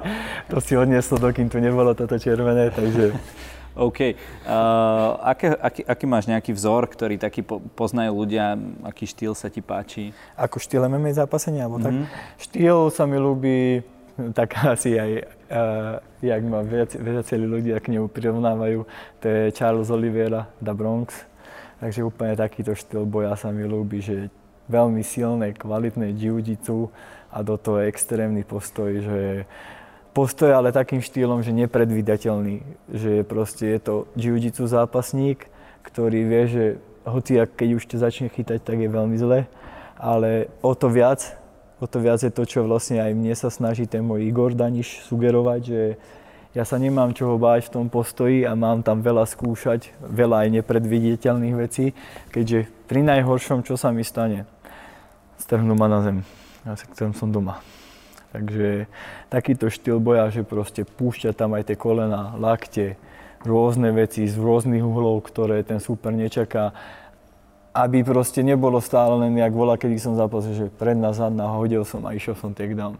To 0.49 0.57
si 0.57 0.73
odnieslo, 0.73 1.21
dokým 1.21 1.45
tu 1.47 1.61
nebolo 1.61 1.93
toto 1.93 2.17
červené, 2.17 2.73
takže 2.73 3.13
OK. 3.73 3.99
Uh, 4.45 5.17
aké, 5.25 5.49
aký, 5.57 5.81
aký 5.81 6.05
máš 6.05 6.29
nejaký 6.29 6.53
vzor, 6.53 6.85
ktorý 6.85 7.17
taký 7.17 7.41
po, 7.41 7.57
poznajú 7.73 8.13
ľudia, 8.13 8.53
aký 8.85 9.09
štýl 9.09 9.33
sa 9.33 9.49
ti 9.49 9.65
páči? 9.65 10.13
Ako 10.37 10.61
štýl 10.61 10.85
MMA 10.85 11.17
zápasenia, 11.17 11.65
alebo 11.65 11.81
mm-hmm. 11.81 11.85
tak? 11.89 11.93
Mhm. 11.93 12.37
Štýl 12.37 12.79
sa 12.93 13.03
mi 13.09 13.17
ľúbi, 13.17 13.81
tak 14.37 14.53
asi 14.77 14.97
aj, 14.97 15.11
uh, 15.49 15.97
jak 16.21 16.41
ma 16.45 16.61
viac, 16.61 16.93
viacerí 16.93 17.45
ľudia 17.49 17.81
k 17.81 17.97
nemu 17.97 18.09
prirovnávajú, 18.13 18.85
to 19.21 19.25
je 19.25 19.41
Charles 19.57 19.89
Oliveira, 19.89 20.49
The 20.61 20.73
Bronx. 20.77 21.25
Takže 21.81 22.05
úplne 22.05 22.37
takýto 22.37 22.77
štýl 22.77 23.03
boja 23.09 23.33
sa 23.35 23.49
mi 23.49 23.65
ľúbi, 23.65 23.99
že 23.99 24.29
veľmi 24.69 25.03
silné, 25.03 25.53
kvalitné 25.55 26.15
jiu 26.15 26.39
a 27.33 27.37
do 27.41 27.55
toho 27.57 27.81
extrémny 27.83 28.45
postoj, 28.45 29.01
že 29.01 29.21
postoj, 30.13 30.53
ale 30.53 30.69
takým 30.69 31.01
štýlom, 31.01 31.41
že 31.41 31.51
nepredvídateľný. 31.51 32.61
Že 32.93 33.11
proste 33.25 33.65
je 33.73 33.79
to 33.81 33.95
jiu 34.13 34.37
zápasník, 34.69 35.49
ktorý 35.81 36.19
vie, 36.29 36.43
že 36.47 36.63
hoci 37.03 37.41
keď 37.41 37.69
už 37.75 37.83
ťa 37.89 37.97
začne 37.99 38.27
chytať, 38.31 38.63
tak 38.63 38.79
je 38.79 38.87
veľmi 38.87 39.17
zle, 39.19 39.49
ale 39.99 40.47
o 40.63 40.71
to 40.71 40.87
viac, 40.87 41.35
o 41.83 41.85
to 41.89 41.99
viac 41.99 42.23
je 42.23 42.31
to, 42.31 42.47
čo 42.47 42.63
vlastne 42.63 43.03
aj 43.03 43.11
mne 43.11 43.33
sa 43.35 43.51
snaží 43.51 43.83
ten 43.89 43.99
môj 43.99 44.23
Igor 44.23 44.55
Daniš 44.55 45.03
sugerovať, 45.03 45.61
že 45.65 45.81
ja 46.53 46.63
sa 46.63 46.77
nemám 46.77 47.17
čoho 47.17 47.41
báť 47.41 47.67
v 47.67 47.73
tom 47.81 47.85
postoji 47.89 48.45
a 48.45 48.53
mám 48.53 48.85
tam 48.85 49.01
veľa 49.01 49.25
skúšať, 49.25 49.89
veľa 50.05 50.45
aj 50.45 50.49
nepredviditeľných 50.61 51.55
vecí, 51.57 51.97
keďže 52.29 52.69
pri 52.85 53.01
najhoršom, 53.01 53.65
čo 53.65 53.73
sa 53.73 53.89
mi 53.89 54.05
stane, 54.05 54.45
strhnú 55.37 55.73
ma 55.77 55.87
na 55.91 55.99
zem. 56.03 56.17
Ja 56.63 56.73
sa 56.79 56.85
chcem 56.89 57.11
som 57.15 57.29
doma. 57.29 57.59
Takže 58.33 58.89
takýto 59.29 59.69
štýl 59.69 60.01
boja, 60.01 60.25
že 60.33 60.41
proste 60.41 60.81
púšťa 60.87 61.37
tam 61.37 61.53
aj 61.53 61.69
tie 61.69 61.77
kolena, 61.77 62.33
lakte, 62.33 62.97
rôzne 63.45 63.93
veci 63.93 64.25
z 64.25 64.33
rôznych 64.39 64.81
uhlov, 64.81 65.21
ktoré 65.21 65.61
ten 65.61 65.77
super 65.77 66.09
nečaká. 66.15 66.73
Aby 67.73 68.01
proste 68.01 68.41
nebolo 68.41 68.81
stále 68.81 69.17
len, 69.21 69.37
jak 69.37 69.53
bola, 69.53 69.77
kedy 69.77 69.97
som 70.01 70.17
zápasil, 70.17 70.53
že 70.53 70.65
predná, 70.73 71.13
zadná, 71.13 71.49
hodil 71.49 71.85
som 71.85 72.01
a 72.05 72.13
išiel 72.13 72.33
som 72.33 72.53
takedown. 72.53 72.97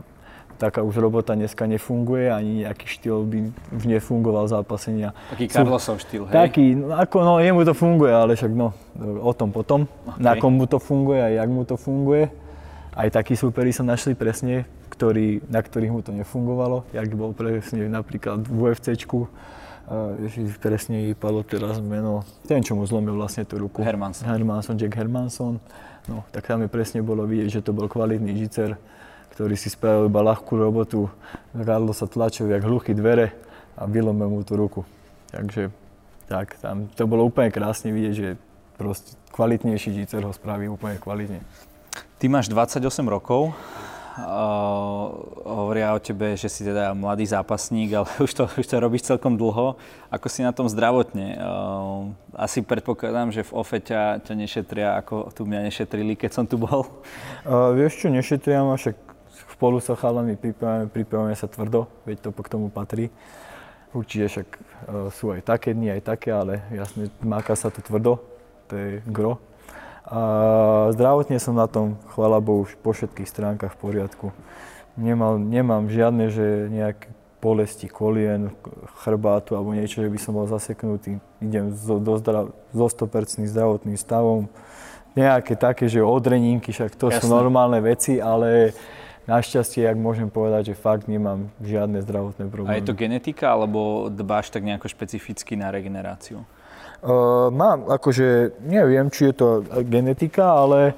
Taká 0.63 0.79
už 0.79 0.95
robota 0.95 1.35
dneska 1.35 1.67
nefunguje, 1.67 2.31
ani 2.31 2.63
nejaký 2.63 2.87
štýl 2.87 3.27
by 3.27 3.51
nefungoval 3.83 4.47
zápasenia. 4.47 5.11
Taký 5.35 5.51
Carlosov 5.51 5.99
štýl, 5.99 6.23
hej? 6.31 6.35
Taký, 6.39 6.65
no, 6.79 6.95
ako, 6.95 7.17
no 7.19 7.33
jemu 7.43 7.67
to 7.67 7.75
funguje, 7.75 8.15
ale 8.15 8.39
však 8.39 8.55
no, 8.55 8.71
o 9.19 9.31
tom 9.35 9.51
potom, 9.51 9.83
okay. 10.07 10.23
na 10.23 10.39
komu 10.39 10.63
to 10.63 10.79
funguje 10.79 11.19
a 11.19 11.43
jak 11.43 11.49
mu 11.51 11.67
to 11.67 11.75
funguje. 11.75 12.31
Aj 12.95 13.09
takí 13.11 13.35
superi 13.35 13.75
sa 13.75 13.83
našli 13.83 14.15
presne 14.15 14.63
ktorý, 14.93 15.41
na 15.49 15.65
ktorých 15.65 15.91
mu 15.91 16.05
to 16.05 16.13
nefungovalo, 16.13 16.85
jak 16.93 17.09
bol 17.17 17.33
presne 17.33 17.89
napríklad 17.89 18.45
v 18.45 18.69
UFCčku, 18.69 19.25
uh, 19.25 20.13
presne 20.61 21.17
palo 21.17 21.41
teraz 21.41 21.81
meno, 21.81 22.21
ten, 22.45 22.61
čo 22.61 22.77
mu 22.77 22.85
zlomil 22.85 23.17
vlastne 23.17 23.41
tú 23.41 23.57
ruku. 23.57 23.81
Hermanson. 23.81 24.29
Hermanson, 24.29 24.77
Jack 24.77 24.93
Hermanson. 24.93 25.57
No, 26.05 26.21
tak 26.29 26.45
tam 26.45 26.61
je 26.61 26.69
presne 26.69 27.01
bolo 27.01 27.25
vidieť, 27.25 27.59
že 27.59 27.61
to 27.65 27.73
bol 27.73 27.89
kvalitný 27.89 28.37
žicer, 28.37 28.77
ktorý 29.33 29.57
si 29.57 29.73
spravil 29.73 30.07
iba 30.07 30.21
ľahkú 30.21 30.53
robotu. 30.53 31.09
Karlo 31.57 31.91
sa 31.91 32.05
tlačil 32.05 32.53
jak 32.53 32.61
hluchý 32.61 32.93
dvere 32.93 33.33
a 33.73 33.89
vylomil 33.89 34.29
mu 34.29 34.41
tú 34.45 34.53
ruku. 34.53 34.81
Takže 35.33 35.73
tak, 36.29 36.57
tam 36.61 36.85
to 36.93 37.09
bolo 37.09 37.25
úplne 37.25 37.49
krásne 37.49 37.89
vidieť, 37.89 38.13
že 38.13 38.29
proste 38.77 39.17
kvalitnejší 39.33 39.97
žicer 39.97 40.21
ho 40.21 40.29
spraví 40.29 40.69
úplne 40.69 41.01
kvalitne. 41.01 41.41
Ty 42.21 42.25
máš 42.29 42.47
28 42.47 42.85
rokov, 43.09 43.51
hovoria 45.43 45.89
o 45.89 45.99
tebe, 45.99 46.37
že 46.37 46.45
si 46.45 46.61
teda 46.61 46.93
mladý 46.93 47.25
zápasník, 47.25 47.97
ale 47.97 48.05
už 48.25 48.31
to, 48.37 48.43
už 48.45 48.65
to 48.69 48.75
robíš 48.77 49.09
celkom 49.09 49.33
dlho. 49.33 49.75
Ako 50.13 50.29
si 50.29 50.45
na 50.45 50.53
tom 50.53 50.69
zdravotne? 50.69 51.41
asi 52.33 52.61
predpokladám, 52.61 53.33
že 53.33 53.45
v 53.45 53.51
OFE 53.57 53.81
ťa, 53.81 54.25
ťa 54.25 54.33
nešetria, 54.37 54.89
ako 55.01 55.33
tu 55.33 55.45
mňa 55.45 55.69
nešetrili, 55.69 56.13
keď 56.17 56.31
som 56.33 56.45
tu 56.45 56.57
bol. 56.61 56.85
Uh, 57.45 57.73
vieš 57.73 58.01
čo, 58.01 58.07
nešetria 58.09 58.61
ma, 58.65 58.77
však 58.77 58.97
spolu 59.63 59.79
sa 59.79 59.95
chalami 59.95 60.35
pripravujeme, 60.35 60.91
pripravujeme 60.91 61.35
sa 61.39 61.47
tvrdo, 61.47 61.87
veď 62.03 62.19
to 62.19 62.35
k 62.35 62.51
tomu 62.51 62.67
patrí. 62.67 63.07
Určite 63.95 64.27
však 64.27 64.47
uh, 64.51 65.07
sú 65.07 65.31
aj 65.31 65.47
také 65.47 65.71
dni, 65.71 65.95
aj 65.95 66.01
také, 66.03 66.35
ale 66.35 66.67
jasne, 66.75 67.07
máka 67.23 67.55
sa 67.55 67.71
to 67.71 67.79
tvrdo, 67.79 68.19
to 68.67 68.75
je 68.75 68.99
gro 69.07 69.39
a 70.03 70.19
zdravotne 70.91 71.39
som 71.39 71.55
na 71.55 71.67
tom, 71.67 71.95
chvála 72.11 72.43
Bohu, 72.43 72.67
po 72.83 72.91
všetkých 72.91 73.27
stránkach 73.27 73.79
v 73.79 73.81
poriadku. 73.81 74.27
Nemal, 74.99 75.39
nemám 75.39 75.87
žiadne, 75.87 76.27
že 76.27 76.67
nejaké 76.69 77.07
bolesti 77.39 77.87
kolien, 77.87 78.51
chrbátu 79.03 79.55
alebo 79.55 79.75
niečo, 79.75 80.03
že 80.03 80.11
by 80.11 80.19
som 80.19 80.35
bol 80.35 80.47
zaseknutý. 80.47 81.23
Idem 81.39 81.71
so, 81.75 81.99
do 81.99 82.19
zdrav, 82.19 82.51
so 82.75 82.87
100% 82.87 83.47
zdravotným 83.47 83.95
stavom. 83.95 84.51
Nejaké 85.15 85.55
také, 85.55 85.87
že 85.87 86.03
odreninky, 86.03 86.75
však 86.75 86.99
to 86.99 87.07
Jasne. 87.07 87.23
sú 87.23 87.25
normálne 87.31 87.79
veci, 87.79 88.19
ale 88.19 88.75
našťastie, 89.25 89.87
ak 89.87 89.97
môžem 89.97 90.27
povedať, 90.27 90.73
že 90.73 90.75
fakt 90.75 91.07
nemám 91.07 91.47
žiadne 91.63 92.03
zdravotné 92.03 92.51
problémy. 92.51 92.75
A 92.75 92.79
je 92.79 92.87
to 92.87 92.97
genetika, 92.97 93.55
alebo 93.55 94.11
dbáš 94.11 94.51
tak 94.51 94.67
nejako 94.67 94.91
špecificky 94.91 95.55
na 95.55 95.71
regeneráciu? 95.71 96.43
Uh, 97.03 97.51
mám, 97.51 97.87
akože, 97.91 98.59
neviem, 98.63 99.11
či 99.11 99.31
je 99.31 99.35
to 99.35 99.47
genetika, 99.83 100.55
ale 100.55 100.95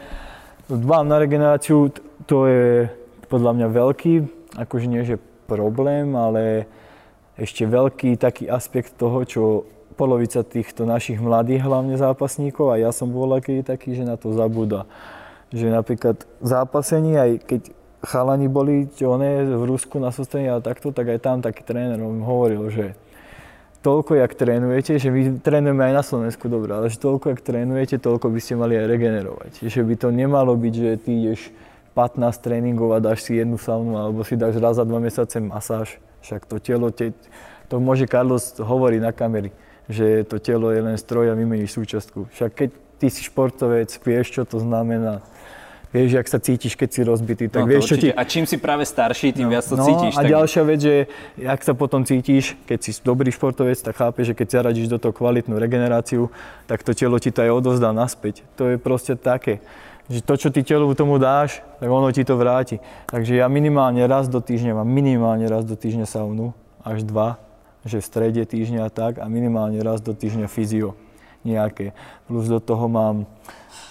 Dbám 0.65 1.05
na 1.05 1.21
regeneráciu, 1.21 1.93
to 2.25 2.49
je 2.49 2.89
podľa 3.29 3.53
mňa 3.53 3.67
veľký, 3.69 4.13
akože 4.57 4.87
nie 4.89 5.05
že 5.05 5.21
problém, 5.45 6.17
ale 6.17 6.65
ešte 7.37 7.69
veľký 7.69 8.17
taký 8.17 8.49
aspekt 8.49 8.97
toho, 8.97 9.21
čo 9.29 9.69
polovica 9.93 10.41
týchto 10.41 10.89
našich 10.89 11.21
mladých 11.21 11.69
hlavne 11.69 12.01
zápasníkov, 12.01 12.73
a 12.73 12.81
ja 12.81 12.89
som 12.89 13.13
bol 13.13 13.29
aký 13.37 13.61
taký, 13.61 13.93
že 13.93 14.09
na 14.09 14.17
to 14.17 14.33
zabúda. 14.33 14.89
Že 15.53 15.69
napríklad 15.69 16.25
zápasení, 16.41 17.13
aj 17.13 17.31
keď 17.45 17.61
chalani 18.05 18.47
boli 18.47 18.87
čo 18.93 19.17
ne, 19.17 19.43
v 19.43 19.63
Rusku 19.65 19.97
na 19.97 20.13
sústredení 20.13 20.53
a 20.53 20.61
takto, 20.61 20.93
tak 20.93 21.09
aj 21.09 21.19
tam 21.19 21.37
taký 21.41 21.65
tréner 21.65 21.99
hovoril, 21.99 22.69
že 22.69 22.93
toľko, 23.85 24.17
jak 24.17 24.33
trénujete, 24.33 24.97
že 24.97 25.13
my 25.13 25.37
trénujeme 25.45 25.83
aj 25.85 25.93
na 25.93 26.03
Slovensku 26.05 26.49
dobre, 26.49 26.73
ale 26.73 26.89
že 26.89 26.97
toľko, 26.97 27.37
jak 27.37 27.41
trénujete, 27.45 28.01
toľko 28.01 28.33
by 28.33 28.39
ste 28.41 28.57
mali 28.57 28.73
aj 28.81 28.89
regenerovať. 28.89 29.51
Že 29.61 29.81
by 29.85 29.95
to 30.01 30.07
nemalo 30.09 30.57
byť, 30.57 30.73
že 30.73 30.91
ty 30.97 31.11
ideš 31.13 31.53
15 31.93 32.17
tréningov 32.41 32.97
a 32.97 32.99
dáš 32.99 33.29
si 33.29 33.37
jednu 33.37 33.61
saunu 33.61 33.93
alebo 33.95 34.25
si 34.25 34.33
dáš 34.33 34.57
raz 34.57 34.81
za 34.81 34.83
dva 34.83 34.97
mesiace 34.97 35.37
masáž. 35.37 36.01
Však 36.25 36.49
to 36.49 36.57
telo, 36.57 36.89
te, 36.89 37.13
to 37.69 37.77
môže 37.77 38.09
Carlos 38.09 38.57
hovoriť 38.57 38.99
na 39.05 39.13
kamery, 39.13 39.53
že 39.85 40.25
to 40.25 40.41
telo 40.41 40.73
je 40.73 40.81
len 40.81 40.97
stroj 40.97 41.29
a 41.29 41.37
vymeníš 41.37 41.77
súčiastku. 41.77 42.25
Však 42.33 42.51
keď 42.57 42.69
ty 42.97 43.07
si 43.13 43.21
športovec, 43.21 43.93
vieš, 44.01 44.33
čo 44.33 44.41
to 44.49 44.57
znamená 44.57 45.21
vieš, 45.95 46.19
jak 46.19 46.27
sa 46.27 46.39
cítiš, 46.43 46.75
keď 46.75 46.89
si 46.91 47.01
rozbitý, 47.07 47.45
tak 47.47 47.63
no, 47.63 47.71
vieš, 47.71 47.87
čo 47.87 47.95
ti... 47.95 48.11
A 48.11 48.27
čím 48.27 48.43
si 48.43 48.59
práve 48.59 48.83
starší, 48.83 49.31
tým 49.31 49.47
no, 49.47 49.55
viac 49.55 49.63
to 49.63 49.79
no, 49.79 49.87
cítiš. 49.87 50.19
a 50.19 50.21
tak... 50.27 50.31
ďalšia 50.35 50.63
vec, 50.67 50.79
že 50.83 50.95
jak 51.39 51.59
sa 51.63 51.71
potom 51.71 52.03
cítiš, 52.03 52.59
keď 52.67 52.79
si 52.83 52.91
dobrý 52.99 53.31
športovec, 53.31 53.79
tak 53.79 53.95
chápeš, 53.95 54.31
že 54.31 54.33
keď 54.35 54.47
zaradíš 54.59 54.91
do 54.91 54.99
toho 54.99 55.15
kvalitnú 55.15 55.55
regeneráciu, 55.55 56.27
tak 56.67 56.83
to 56.83 56.91
telo 56.91 57.15
ti 57.15 57.31
to 57.31 57.47
aj 57.47 57.51
odozdá 57.55 57.95
naspäť. 57.95 58.43
To 58.59 58.75
je 58.75 58.75
proste 58.75 59.15
také 59.15 59.63
že 60.05 60.21
to, 60.21 60.37
čo 60.37 60.53
ty 60.53 60.61
telu 60.61 60.85
tomu 60.93 61.17
dáš, 61.17 61.65
tak 61.81 61.89
ono 61.89 62.13
ti 62.13 62.21
to 62.21 62.37
vráti. 62.37 62.77
Takže 63.09 63.41
ja 63.41 63.49
minimálne 63.49 64.05
raz 64.05 64.29
do 64.29 64.37
týždňa 64.37 64.77
mám 64.77 64.85
minimálne 64.85 65.49
raz 65.49 65.65
do 65.65 65.73
týždňa 65.73 66.05
saunu, 66.05 66.53
až 66.85 67.01
dva, 67.01 67.41
že 67.81 67.97
v 68.01 68.05
strede 68.05 68.41
týždňa 68.45 68.93
tak 68.93 69.17
a 69.17 69.25
minimálne 69.25 69.81
raz 69.81 70.05
do 70.05 70.13
týždňa 70.13 70.45
fyzio 70.45 70.93
nejaké. 71.45 71.93
Plus 72.27 72.49
do 72.49 72.59
toho 72.59 72.89
mám 72.89 73.25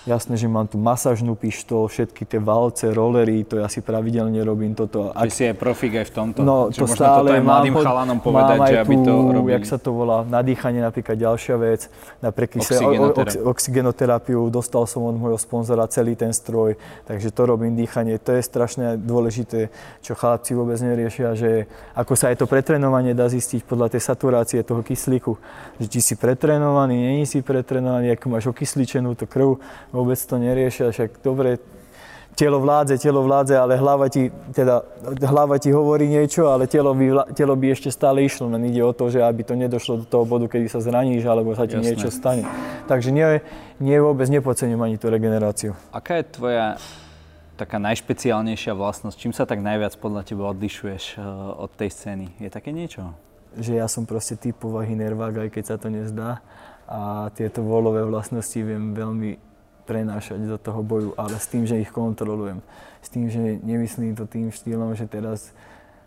Jasné, 0.05 0.37
že 0.37 0.45
mám 0.45 0.69
tu 0.69 0.77
masážnu 0.77 1.33
pištol, 1.33 1.89
všetky 1.89 2.29
tie 2.29 2.37
valce, 2.37 2.93
rollery, 2.93 3.41
to 3.49 3.57
ja 3.57 3.73
si 3.73 3.81
pravidelne 3.81 4.37
robím 4.45 4.77
toto. 4.77 5.09
Ak... 5.17 5.25
Ty 5.25 5.33
si 5.33 5.45
aj 5.49 5.57
profik 5.57 5.97
aj 5.97 6.07
v 6.09 6.13
tomto. 6.13 6.39
No, 6.45 6.69
to 6.69 6.85
stále 6.85 7.25
toto 7.25 7.33
aj 7.33 7.41
mladým 7.41 7.73
mám, 7.73 7.85
chalanom 7.89 8.19
povedať, 8.21 8.59
mám 8.61 8.69
že 8.69 8.77
aby 8.85 8.97
to 9.01 9.13
robili. 9.33 9.53
jak 9.57 9.65
sa 9.65 9.77
to 9.81 9.97
volá, 9.97 10.21
nadýchanie 10.29 10.85
napríklad 10.85 11.17
ďalšia 11.17 11.57
vec. 11.57 11.89
Napríklad 12.21 12.61
oxygenoterapiu. 12.61 13.41
oxygenoterapiu. 13.49 14.41
Dostal 14.53 14.85
som 14.85 15.09
od 15.09 15.17
môjho 15.17 15.41
sponzora 15.41 15.89
celý 15.89 16.21
ten 16.21 16.37
stroj, 16.37 16.77
takže 17.09 17.33
to 17.33 17.43
robím 17.49 17.73
dýchanie. 17.73 18.21
To 18.21 18.37
je 18.37 18.45
strašne 18.45 19.01
dôležité, 19.01 19.73
čo 20.05 20.13
chlapci 20.13 20.53
vôbec 20.53 20.77
neriešia, 20.85 21.33
že 21.33 21.65
ako 21.97 22.13
sa 22.13 22.29
aj 22.29 22.45
to 22.45 22.47
pretrénovanie 22.47 23.17
dá 23.17 23.25
zistiť 23.33 23.65
podľa 23.65 23.97
tej 23.97 24.05
saturácie 24.05 24.61
toho 24.69 24.85
kyslíku. 24.85 25.41
Že 25.81 25.87
či 25.89 26.13
si 26.13 26.15
pretrénovaný, 26.21 26.93
není 26.93 27.25
si 27.25 27.41
pretrénovaný, 27.41 28.13
ako 28.25 28.33
máš 28.33 28.49
okysličenú 28.49 29.13
tú 29.21 29.29
krv, 29.29 29.61
vôbec 29.93 30.17
to 30.17 30.41
neriešia, 30.41 30.89
však 30.97 31.21
dobre, 31.21 31.61
telo 32.33 32.57
vládze, 32.57 32.97
telo 32.97 33.21
vládze, 33.21 33.53
ale 33.53 33.77
hlava 33.77 34.09
ti, 34.09 34.33
teda, 34.49 34.81
hlava 35.29 35.61
ti 35.61 35.69
hovorí 35.69 36.09
niečo, 36.09 36.49
ale 36.49 36.65
telo 36.65 36.97
by, 36.97 37.37
telo 37.37 37.53
by 37.53 37.77
ešte 37.77 37.93
stále 37.93 38.25
išlo, 38.25 38.49
len 38.49 38.65
ide 38.65 38.81
o 38.81 38.97
to, 38.97 39.13
že 39.13 39.21
aby 39.21 39.45
to 39.45 39.53
nedošlo 39.53 40.01
do 40.01 40.07
toho 40.09 40.25
bodu, 40.25 40.49
kedy 40.49 40.73
sa 40.73 40.81
zraníš, 40.81 41.29
alebo 41.29 41.53
sa 41.53 41.69
ti 41.69 41.77
Jasné. 41.77 41.85
niečo 41.85 42.09
stane. 42.09 42.49
Takže 42.89 43.13
nie, 43.13 43.45
nie 43.77 44.01
vôbec 44.01 44.25
nepodcením 44.33 44.81
ani 44.81 44.97
tú 44.97 45.13
regeneráciu. 45.13 45.77
Aká 45.93 46.25
je 46.25 46.33
tvoja 46.33 46.81
taká 47.61 47.77
najšpeciálnejšia 47.77 48.73
vlastnosť? 48.73 49.21
Čím 49.21 49.37
sa 49.37 49.45
tak 49.45 49.61
najviac 49.61 49.93
podľa 50.01 50.25
teba 50.25 50.49
odlišuješ 50.49 51.21
uh, 51.21 51.61
od 51.61 51.69
tej 51.77 51.93
scény? 51.93 52.41
Je 52.41 52.49
také 52.49 52.73
niečo? 52.73 53.13
Že 53.55 53.85
ja 53.85 53.87
som 53.87 54.09
proste 54.09 54.35
typ 54.35 54.57
povahy 54.59 54.97
nervák, 54.97 55.45
aj 55.45 55.51
keď 55.53 55.65
sa 55.69 55.77
to 55.77 55.93
nezdá. 55.93 56.41
A 56.89 57.33
tieto 57.33 57.65
volové 57.65 58.05
vlastnosti 58.05 58.57
viem 58.61 58.93
veľmi 58.93 59.41
prenášať 59.85 60.41
do 60.49 60.57
toho 60.57 60.81
boju, 60.81 61.11
ale 61.17 61.37
s 61.37 61.49
tým, 61.49 61.69
že 61.69 61.81
ich 61.81 61.93
kontrolujem. 61.93 62.61
S 63.05 63.09
tým, 63.13 63.29
že 63.29 63.61
nemyslím 63.61 64.17
to 64.17 64.25
tým 64.25 64.49
štýlom, 64.49 64.97
že 64.97 65.05
teraz 65.05 65.53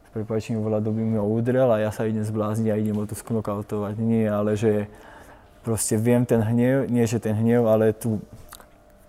s 0.06 0.10
prepáčením 0.14 0.66
volá 0.66 0.82
doby 0.82 1.06
mi 1.06 1.18
ho 1.18 1.26
udrel 1.26 1.70
a 1.70 1.82
ja 1.82 1.94
sa 1.94 2.10
idem 2.10 2.26
zblázniť 2.26 2.68
a 2.74 2.80
idem 2.80 2.98
ho 2.98 3.06
tu 3.06 3.14
sknokautovať. 3.14 4.02
Nie, 4.02 4.30
ale 4.34 4.58
že 4.58 4.90
proste 5.62 5.98
viem 5.98 6.26
ten 6.26 6.42
hnev, 6.42 6.90
nie 6.90 7.06
že 7.06 7.22
ten 7.22 7.38
hnev, 7.38 7.70
ale 7.70 7.94
tu, 7.94 8.22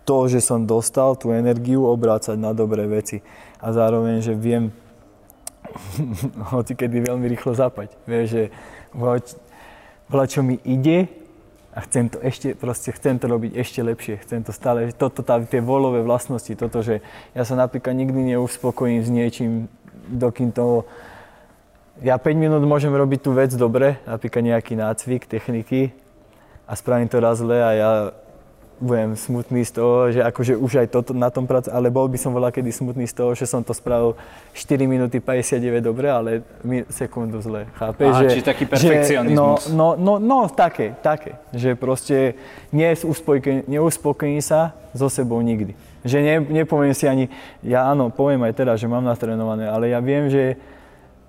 to, 0.04 0.28
že 0.28 0.44
som 0.44 0.64
dostal 0.64 1.16
tú 1.16 1.32
energiu 1.32 1.84
obrácať 1.84 2.36
na 2.36 2.52
dobré 2.52 2.84
veci. 2.88 3.24
A 3.60 3.72
zároveň, 3.72 4.20
že 4.20 4.36
viem 4.36 4.72
hoci 6.52 6.72
kedy 6.76 7.08
veľmi 7.08 7.28
rýchlo 7.28 7.56
zapať. 7.56 7.92
Vieš, 8.08 8.26
že 8.28 8.42
voľa, 8.92 10.26
čo 10.28 10.40
mi 10.44 10.60
ide, 10.64 11.08
a 11.78 11.86
chcem 11.86 12.10
to 12.10 12.18
ešte, 12.18 12.58
proste 12.58 12.90
chcem 12.90 13.22
to 13.22 13.30
robiť 13.30 13.54
ešte 13.54 13.86
lepšie, 13.86 14.18
chcem 14.26 14.42
to 14.42 14.50
stále, 14.50 14.90
toto, 14.90 15.22
tá, 15.22 15.38
tie 15.38 15.62
volové 15.62 16.02
vlastnosti, 16.02 16.50
toto, 16.58 16.82
že 16.82 16.98
ja 17.38 17.46
sa 17.46 17.54
napríklad 17.54 17.94
nikdy 17.94 18.34
neuspokojím 18.34 19.06
s 19.06 19.10
niečím, 19.14 19.70
dokým 20.10 20.50
to, 20.50 20.82
ja 22.02 22.18
5 22.18 22.34
minút 22.34 22.66
môžem 22.66 22.90
robiť 22.90 23.20
tú 23.22 23.30
vec 23.30 23.54
dobre, 23.54 24.02
napríklad 24.10 24.42
nejaký 24.42 24.74
nácvik, 24.74 25.30
techniky 25.30 25.94
a 26.66 26.74
spravím 26.74 27.06
to 27.06 27.22
raz 27.22 27.38
zle 27.38 27.62
a 27.62 27.70
ja 27.70 27.90
budem 28.78 29.18
smutný 29.18 29.66
z 29.66 29.72
toho, 29.74 30.14
že 30.14 30.20
akože 30.22 30.54
už 30.54 30.72
aj 30.82 30.88
toto 30.94 31.10
na 31.10 31.28
tom 31.30 31.50
pracujem, 31.50 31.74
ale 31.74 31.90
bol 31.90 32.06
by 32.06 32.18
som 32.18 32.30
veľa 32.30 32.54
kedy 32.54 32.70
smutný 32.70 33.10
z 33.10 33.14
toho, 33.14 33.34
že 33.34 33.44
som 33.46 33.62
to 33.62 33.74
spravil 33.74 34.14
4 34.54 34.86
minúty 34.86 35.18
59 35.18 35.82
dobre, 35.82 36.06
ale 36.06 36.46
sekundu 36.86 37.42
zle. 37.42 37.66
Chápeš? 37.74 38.10
Aha, 38.14 38.22
že, 38.22 38.28
čiže 38.38 38.46
taký 38.46 38.64
perfekcionizmus. 38.70 39.66
Že, 39.66 39.74
no, 39.74 39.98
no, 39.98 40.18
no, 40.18 40.22
no, 40.22 40.38
také, 40.46 40.94
také. 41.02 41.36
Že 41.50 41.74
proste 41.74 42.38
neuspokojím 43.66 44.38
sa 44.38 44.78
so 44.94 45.10
sebou 45.10 45.42
nikdy. 45.42 45.74
Že 46.06 46.18
ne, 46.22 46.34
nepoviem 46.62 46.94
si 46.94 47.10
ani, 47.10 47.26
ja 47.66 47.90
áno, 47.90 48.14
poviem 48.14 48.46
aj 48.46 48.54
teraz, 48.54 48.78
že 48.78 48.86
mám 48.86 49.02
natrénované, 49.02 49.66
ale 49.66 49.90
ja 49.90 49.98
viem, 49.98 50.30
že 50.30 50.54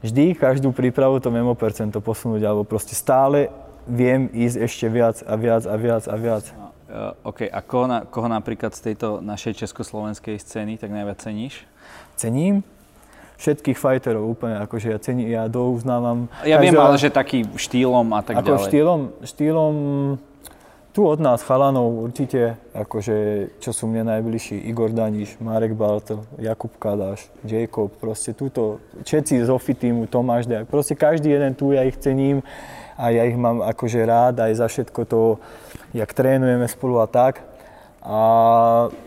vždy 0.05 0.37
každú 0.37 0.69
prípravu 0.69 1.17
to 1.17 1.33
viem 1.33 1.49
o 1.49 1.57
percento 1.57 1.97
posunúť, 1.97 2.45
alebo 2.45 2.61
proste 2.61 2.93
stále 2.93 3.49
viem 3.89 4.29
ísť 4.29 4.57
ešte 4.69 4.85
viac 4.85 5.17
a 5.25 5.33
viac 5.33 5.65
a 5.65 5.75
viac 5.75 6.05
a 6.05 6.15
viac. 6.15 6.68
Uh, 6.89 7.13
OK, 7.21 7.45
a 7.45 7.61
koho, 7.61 7.85
na, 7.85 8.01
koho 8.01 8.25
napríklad 8.25 8.73
z 8.73 8.91
tejto 8.91 9.21
našej 9.21 9.61
československej 9.61 10.41
scény 10.41 10.81
tak 10.81 10.89
najviac 10.89 11.21
ceníš? 11.21 11.69
Cením 12.17 12.65
všetkých 13.39 13.77
fighterov 13.79 14.25
úplne, 14.25 14.59
akože 14.59 14.91
ja 14.91 14.99
cením, 14.99 15.27
ja 15.31 15.47
douznávam... 15.47 16.27
Ja 16.43 16.59
viem, 16.59 16.75
ale 16.75 16.99
že 16.99 17.07
taký 17.07 17.47
štýlom 17.55 18.11
a 18.11 18.19
tak 18.19 18.43
ako 18.43 18.57
ďalej. 18.59 18.67
štýlom, 18.67 19.01
štýlom, 19.23 19.73
tu 20.91 21.01
od 21.07 21.19
nás 21.23 21.39
chalanov 21.39 21.87
určite, 22.03 22.59
akože 22.75 23.15
čo 23.63 23.71
sú 23.71 23.87
mne 23.87 24.11
najbližší, 24.11 24.59
Igor 24.67 24.91
Daniš, 24.91 25.39
Marek 25.39 25.71
Balto, 25.71 26.27
Jakub 26.35 26.75
Kadáš, 26.75 27.31
Jacob, 27.47 27.87
proste 27.95 28.35
túto, 28.35 28.83
všetci 29.07 29.45
z 29.45 29.49
Ofi 29.53 29.71
týmu, 29.71 30.11
Tomáš 30.11 30.43
Dejak, 30.43 30.67
proste 30.67 30.99
každý 30.99 31.31
jeden 31.31 31.55
tu, 31.55 31.71
ja 31.71 31.87
ich 31.87 31.95
cením 31.95 32.43
a 32.99 33.15
ja 33.15 33.23
ich 33.23 33.39
mám 33.39 33.63
akože 33.63 34.03
rád 34.03 34.43
aj 34.43 34.59
za 34.59 34.67
všetko 34.67 34.99
to, 35.07 35.39
jak 35.95 36.11
trénujeme 36.11 36.67
spolu 36.67 36.99
a 36.99 37.07
tak. 37.07 37.39
A 38.03 38.19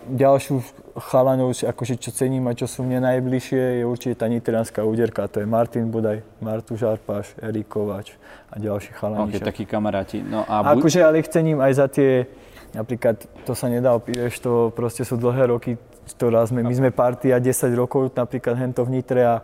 ďalšiu 0.09 0.64
chalaňov, 0.96 1.57
akože 1.64 1.96
čo 1.96 2.12
cením 2.12 2.44
a 2.48 2.57
čo 2.57 2.68
sú 2.68 2.85
mne 2.85 3.05
najbližšie, 3.05 3.81
je 3.81 3.85
určite 3.85 4.20
tá 4.20 4.28
nitrianská 4.28 4.85
úderka. 4.85 5.28
To 5.28 5.40
je 5.40 5.48
Martin 5.48 5.88
Budaj, 5.88 6.20
Martu 6.40 6.76
Žarpáš, 6.76 7.33
Erik 7.40 7.68
Kovač 7.68 8.12
a 8.52 8.61
ďalší 8.61 8.92
chalani. 8.92 9.33
Ok, 9.33 9.40
takí 9.40 9.64
kamaráti. 9.64 10.20
No 10.20 10.44
a 10.44 10.61
bu- 10.61 10.81
akože 10.81 11.00
ale 11.00 11.24
ich 11.24 11.28
cením 11.33 11.61
aj 11.64 11.72
za 11.72 11.87
tie, 11.88 12.28
napríklad 12.76 13.16
to 13.48 13.52
sa 13.57 13.72
nedá 13.72 13.96
opíš, 13.96 14.40
to 14.44 14.68
proste 14.76 15.09
sú 15.09 15.16
dlhé 15.16 15.48
roky, 15.48 15.81
ktorá 16.12 16.44
sme, 16.44 16.61
my 16.61 16.74
sme 16.76 16.90
partia 16.92 17.40
10 17.40 17.72
rokov, 17.72 18.12
napríklad 18.12 18.61
hento 18.61 18.85
v 18.85 19.00
Nitre 19.00 19.24
a 19.24 19.40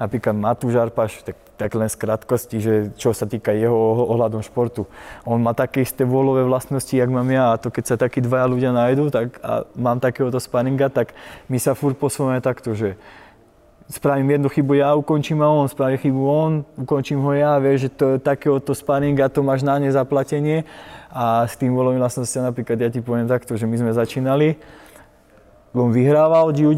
napríklad 0.00 0.34
Matú 0.34 0.70
Žarpáš, 0.70 1.22
tak 1.22 1.36
tak 1.54 1.70
len 1.78 1.86
z 1.86 1.96
krátkosti, 1.98 2.56
že 2.58 2.74
čo 2.98 3.14
sa 3.14 3.30
týka 3.30 3.54
jeho 3.54 3.74
ohľadom 4.10 4.42
športu. 4.42 4.90
On 5.22 5.38
má 5.38 5.54
také 5.54 5.86
isté 5.86 6.02
volové 6.02 6.42
vlastnosti, 6.42 6.90
jak 6.90 7.06
mám 7.06 7.30
ja 7.30 7.54
a 7.54 7.60
to 7.60 7.70
keď 7.70 7.84
sa 7.94 7.96
takí 7.96 8.18
dvaja 8.18 8.46
ľudia 8.50 8.70
nájdú 8.74 9.10
tak, 9.14 9.38
a 9.38 9.62
mám 9.78 10.02
takéhoto 10.02 10.42
sparinga, 10.42 10.90
tak 10.90 11.14
my 11.46 11.58
sa 11.62 11.78
furt 11.78 11.94
posúvame 11.94 12.42
takto, 12.42 12.74
že 12.74 12.98
spravím 13.86 14.34
jednu 14.34 14.48
chybu 14.50 14.72
ja, 14.74 14.98
ukončím 14.98 15.44
a 15.44 15.48
on, 15.52 15.70
spraví 15.70 16.00
chybu 16.00 16.22
on, 16.26 16.52
ukončím 16.74 17.22
ho 17.22 17.32
ja, 17.36 17.54
vieš, 17.62 17.86
že 17.86 17.90
to 17.94 18.04
je 18.16 18.18
takéhoto 18.18 18.74
sparinga, 18.74 19.30
to 19.30 19.46
máš 19.46 19.62
na 19.62 19.78
nezaplatenie 19.78 20.66
a 21.14 21.46
s 21.46 21.54
tým 21.54 21.70
volovým 21.70 22.02
vlastnostiam 22.02 22.42
napríklad 22.42 22.80
ja 22.82 22.90
ti 22.90 22.98
poviem 22.98 23.30
takto, 23.30 23.54
že 23.54 23.68
my 23.68 23.76
sme 23.78 23.92
začínali, 23.94 24.58
on 25.74 25.90
vyhrával 25.90 26.54
jiu 26.54 26.70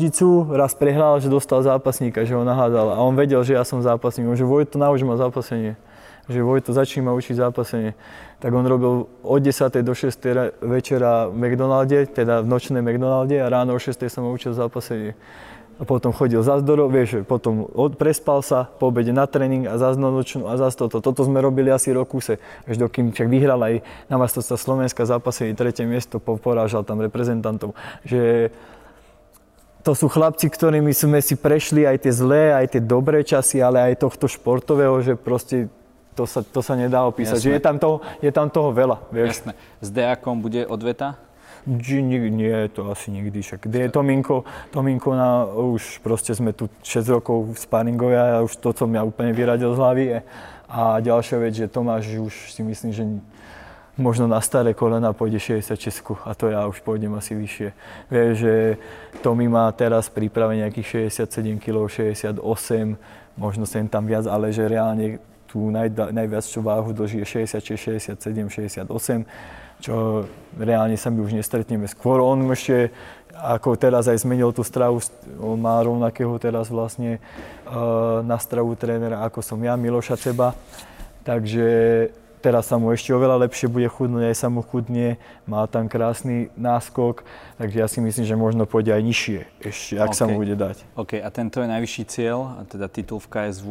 raz 0.57 0.73
prehral, 0.73 1.21
že 1.21 1.29
dostal 1.29 1.61
zápasníka, 1.61 2.25
že 2.25 2.33
ho 2.33 2.41
nahádal. 2.49 2.97
A 2.97 3.05
on 3.05 3.13
vedel, 3.13 3.45
že 3.45 3.53
ja 3.53 3.61
som 3.61 3.85
zápasník. 3.85 4.25
On 4.25 4.33
že 4.33 4.49
Vojto, 4.49 4.81
nauč 4.81 5.05
ma 5.05 5.21
zápasenie. 5.21 5.77
že 6.33 6.41
Vojto 6.41 6.73
začína 6.73 7.13
učiť 7.13 7.37
zápasenie. 7.37 7.93
Tak 8.41 8.51
on 8.51 8.65
robil 8.67 9.07
od 9.21 9.41
10. 9.45 9.69
do 9.85 9.93
6. 9.95 10.17
večera 10.65 11.29
v 11.29 11.37
McDonalde, 11.37 12.09
teda 12.09 12.41
v 12.43 12.49
nočnej 12.49 12.81
McDonalde 12.81 13.37
a 13.39 13.47
ráno 13.53 13.77
o 13.77 13.79
6. 13.79 14.01
som 14.09 14.27
učil 14.33 14.57
zápasenie. 14.57 15.15
A 15.77 15.85
potom 15.85 16.09
chodil 16.09 16.41
za 16.41 16.57
zdoro, 16.65 16.89
vieš, 16.89 17.21
potom 17.29 17.69
od, 17.69 18.01
prespal 18.01 18.41
sa, 18.41 18.65
po 18.65 18.89
obede 18.89 19.13
na 19.13 19.29
tréning 19.29 19.69
a 19.69 19.77
zase 19.77 20.01
nočnú 20.01 20.49
a 20.49 20.57
zase 20.57 20.81
toto. 20.81 21.05
Toto 21.05 21.21
sme 21.21 21.45
robili 21.45 21.69
asi 21.69 21.93
rok 21.93 22.17
kuse, 22.17 22.41
až 22.65 22.81
dokým 22.81 23.13
však 23.13 23.29
vyhral 23.29 23.61
aj 23.61 23.85
na 24.09 24.17
majstrovstvá 24.17 24.57
Slovenska 24.57 25.05
zápasení 25.05 25.53
tretie 25.53 25.85
miesto, 25.85 26.17
porážal 26.17 26.81
tam 26.81 27.05
reprezentantov. 27.05 27.77
Že 28.09 28.49
to 29.87 29.94
sú 29.94 30.11
chlapci, 30.11 30.51
ktorými 30.51 30.90
sme 30.90 31.22
si 31.22 31.38
prešli 31.38 31.87
aj 31.87 32.03
tie 32.03 32.11
zlé, 32.11 32.51
aj 32.59 32.75
tie 32.75 32.83
dobré 32.83 33.22
časy, 33.22 33.62
ale 33.62 33.94
aj 33.94 34.03
tohto 34.03 34.27
športového, 34.27 34.99
že 34.99 35.14
proste 35.14 35.70
to 36.18 36.27
sa, 36.27 36.42
to 36.42 36.59
sa 36.59 36.75
nedá 36.75 37.07
opísať. 37.07 37.38
Že 37.38 37.51
je 37.55 37.62
tam, 37.62 37.77
toho, 37.79 37.96
je 38.18 38.33
tam 38.35 38.51
toho 38.51 38.75
veľa. 38.75 38.99
Vieš. 39.14 39.46
Jasné. 39.46 39.53
S 39.79 39.88
Deakom 39.94 40.42
bude 40.42 40.66
odveta? 40.66 41.22
Nie, 41.66 42.03
nie, 42.31 42.66
to 42.75 42.90
asi 42.90 43.14
nikdy. 43.14 43.42
Však 43.42 43.66
kde 43.66 43.87
je 43.87 43.88
Tominko, 43.90 44.42
Tominko 44.75 45.11
na, 45.14 45.46
už 45.51 46.03
proste 46.03 46.35
sme 46.35 46.51
tu 46.51 46.66
6 46.83 47.07
rokov 47.22 47.55
sparingovia 47.59 48.38
a 48.38 48.44
už 48.46 48.59
to, 48.59 48.75
co 48.75 48.90
mňa 48.90 49.07
úplne 49.07 49.31
vyradil 49.35 49.70
z 49.75 49.79
hlavy. 49.79 50.05
Je. 50.07 50.18
A 50.66 50.99
ďalšia 50.99 51.37
vec, 51.38 51.55
že 51.55 51.70
Tomáš 51.70 52.11
už 52.11 52.35
si 52.51 52.62
myslím, 52.66 52.90
že 52.90 53.03
možno 53.97 54.29
na 54.29 54.41
staré 54.45 54.77
kolena 54.77 55.17
pôjde 55.17 55.41
66 55.41 56.29
a 56.29 56.37
to 56.37 56.53
ja 56.53 56.69
už 56.69 56.85
pôjdem 56.85 57.13
asi 57.17 57.33
vyššie. 57.33 57.69
Vieš, 58.13 58.33
že 58.37 58.55
Tomi 59.25 59.49
má 59.49 59.73
teraz 59.73 60.13
príprave 60.13 60.61
nejakých 60.61 61.11
67 61.13 61.57
kg, 61.57 61.89
68, 61.89 62.37
možno 63.41 63.65
sem 63.65 63.89
tam 63.89 64.05
viac, 64.05 64.29
ale 64.29 64.53
že 64.53 64.69
reálne 64.69 65.17
tú 65.49 65.73
naj, 65.73 66.13
najviac 66.13 66.45
čo 66.45 66.61
váhu 66.61 66.93
dlží 66.93 67.25
je 67.25 67.49
66, 67.49 68.17
67, 68.17 68.85
68 68.85 69.25
čo 69.81 70.25
reálne 70.57 70.97
sa 70.97 71.13
my 71.13 71.21
už 71.21 71.37
nestretneme. 71.37 71.85
Skôr 71.85 72.25
on 72.25 72.49
ešte, 72.49 72.93
ako 73.37 73.77
teraz 73.77 74.09
aj 74.09 74.25
zmenil 74.25 74.49
tú 74.57 74.65
stravu, 74.65 75.05
on 75.37 75.61
má 75.61 75.77
rovnakého 75.85 76.33
teraz 76.41 76.73
vlastne 76.73 77.21
uh, 77.69 78.25
na 78.25 78.41
stravu 78.41 78.73
trénera, 78.73 79.21
ako 79.29 79.45
som 79.45 79.61
ja, 79.61 79.77
Miloša 79.77 80.17
Ceba. 80.17 80.57
Takže 81.27 81.69
teraz 82.40 82.68
sa 82.70 82.77
mu 82.77 82.92
ešte 82.92 83.12
oveľa 83.12 83.49
lepšie 83.49 83.66
bude 83.70 83.88
chudnúť, 83.90 84.33
aj 84.33 84.37
sa 84.37 84.49
mu 84.53 84.62
chudne, 84.64 85.20
má 85.49 85.64
tam 85.66 85.90
krásny 85.90 86.53
náskok, 86.55 87.27
takže 87.61 87.77
ja 87.77 87.87
si 87.88 87.99
myslím, 88.01 88.25
že 88.25 88.37
možno 88.37 88.62
pôjde 88.64 88.92
aj 88.92 89.03
nižšie, 89.03 89.40
ešte, 89.62 89.94
ak 90.01 90.12
okay. 90.12 90.18
sa 90.18 90.25
mu 90.29 90.40
bude 90.40 90.55
dať. 90.55 90.77
OK, 90.94 91.18
a 91.20 91.29
tento 91.33 91.62
je 91.62 91.68
najvyšší 91.68 92.03
cieľ, 92.07 92.38
a 92.57 92.61
teda 92.68 92.87
titul 92.87 93.18
v 93.18 93.29
KSV? 93.29 93.68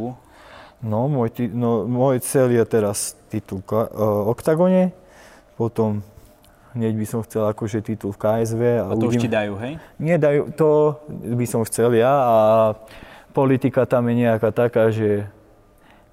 No, 0.84 1.08
môj, 1.08 1.34
no, 1.56 1.88
môj 1.88 2.21
cieľ 2.21 2.51
je 2.51 2.63
teraz 2.67 3.17
titul 3.32 3.63
v 3.63 3.73
uh, 3.73 3.86
oktagone, 4.30 4.91
potom 5.56 6.04
hneď 6.75 6.93
by 6.99 7.06
som 7.08 7.19
chcel 7.23 7.47
akože 7.47 7.80
titul 7.82 8.12
v 8.12 8.19
KSV. 8.19 8.62
A, 8.84 8.91
a 8.91 8.93
to 8.99 9.08
uvidím. 9.08 9.19
už 9.19 9.23
ti 9.23 9.32
dajú, 9.32 9.54
hej? 9.63 9.73
Nie 9.95 10.19
dajú, 10.19 10.51
to 10.54 10.99
by 11.10 11.45
som 11.47 11.63
chcel 11.63 11.95
ja 11.95 12.12
a 12.12 12.38
politika 13.32 13.88
tam 13.88 14.12
je 14.12 14.28
nejaká 14.28 14.51
taká, 14.51 14.91
že 14.91 15.28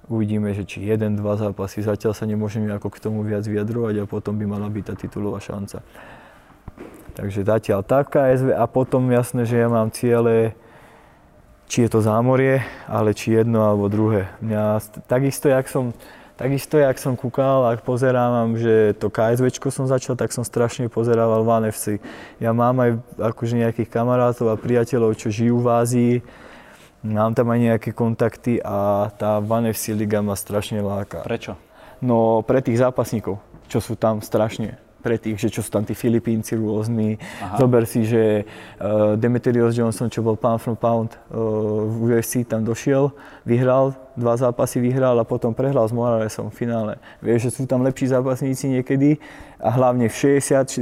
uvidíme, 0.07 0.51
že 0.51 0.67
či 0.67 0.83
jeden, 0.83 1.15
dva 1.19 1.35
zápasy, 1.39 1.83
zatiaľ 1.83 2.13
sa 2.15 2.25
nemôžeme 2.27 2.71
ako 2.71 2.91
k 2.91 3.01
tomu 3.03 3.23
viac 3.23 3.43
vyjadrovať 3.43 4.03
a 4.03 4.09
potom 4.09 4.35
by 4.35 4.45
mala 4.47 4.67
byť 4.67 4.83
tá 4.83 4.93
titulová 4.97 5.39
šanca. 5.39 5.83
Takže 7.13 7.45
zatiaľ 7.45 7.85
tak 7.85 8.09
KSV 8.09 8.57
a 8.57 8.65
potom 8.65 9.05
jasné, 9.13 9.45
že 9.45 9.61
ja 9.61 9.69
mám 9.69 9.93
ciele, 9.93 10.57
či 11.69 11.85
je 11.85 11.89
to 11.93 12.01
zámorie, 12.01 12.65
ale 12.89 13.13
či 13.13 13.37
jedno 13.37 13.63
alebo 13.63 13.85
druhé. 13.87 14.33
Mňa 14.41 14.81
takisto, 15.05 15.47
jak 15.47 15.69
som 15.69 15.93
Takisto, 16.33 16.81
jak 16.81 16.97
som 16.97 17.13
kúkal 17.13 17.61
a 17.69 17.77
pozerávam, 17.77 18.57
že 18.57 18.97
to 18.97 19.13
KSV 19.13 19.53
som 19.69 19.85
začal, 19.85 20.17
tak 20.17 20.33
som 20.33 20.41
strašne 20.41 20.89
pozerával 20.89 21.45
v 21.45 21.69
NFC. 21.69 21.85
Ja 22.41 22.57
mám 22.57 22.81
aj 22.81 22.97
akože 23.21 23.53
nejakých 23.53 23.93
kamarátov 23.93 24.49
a 24.49 24.57
priateľov, 24.57 25.13
čo 25.13 25.29
žijú 25.29 25.61
v 25.61 25.67
Ázii, 25.69 26.13
mám 27.03 27.35
tam 27.35 27.51
aj 27.51 27.59
nejaké 27.59 27.89
kontakty 27.91 28.63
a 28.63 29.11
tá 29.19 29.43
One 29.43 29.75
FC 29.75 29.91
liga 29.93 30.23
ma 30.23 30.33
strašne 30.39 30.79
láka. 30.79 31.21
Prečo? 31.27 31.59
No 31.99 32.43
pre 32.43 32.63
tých 32.63 32.79
zápasníkov, 32.79 33.39
čo 33.67 33.79
sú 33.83 33.95
tam 33.99 34.23
strašne 34.23 34.79
pre 35.03 35.19
tých, 35.19 35.35
že 35.35 35.51
čo 35.51 35.59
sú 35.59 35.67
tam 35.67 35.83
tí 35.83 35.91
Filipínci 35.91 36.55
rôzni. 36.55 37.19
Aha. 37.43 37.59
Zober 37.59 37.83
si, 37.83 38.07
že 38.07 38.47
uh, 38.79 39.19
Demetrius 39.19 39.75
Johnson, 39.75 40.07
čo 40.07 40.23
bol 40.23 40.39
pound 40.39 40.63
from 40.63 40.79
pound 40.79 41.11
uh, 41.11 41.83
v 41.83 42.15
UFC, 42.15 42.47
tam 42.47 42.63
došiel, 42.63 43.11
vyhral, 43.43 43.91
dva 44.15 44.39
zápasy 44.39 44.79
vyhral 44.79 45.19
a 45.19 45.27
potom 45.27 45.51
prehral 45.51 45.83
s 45.83 45.91
Moralesom 45.91 46.47
v 46.47 46.55
finále. 46.55 46.93
Vieš, 47.19 47.51
že 47.51 47.59
sú 47.59 47.61
tam 47.67 47.83
lepší 47.83 48.15
zápasníci 48.15 48.71
niekedy 48.71 49.19
a 49.59 49.75
hlavne 49.75 50.07
v 50.07 50.39
61, 50.39 50.79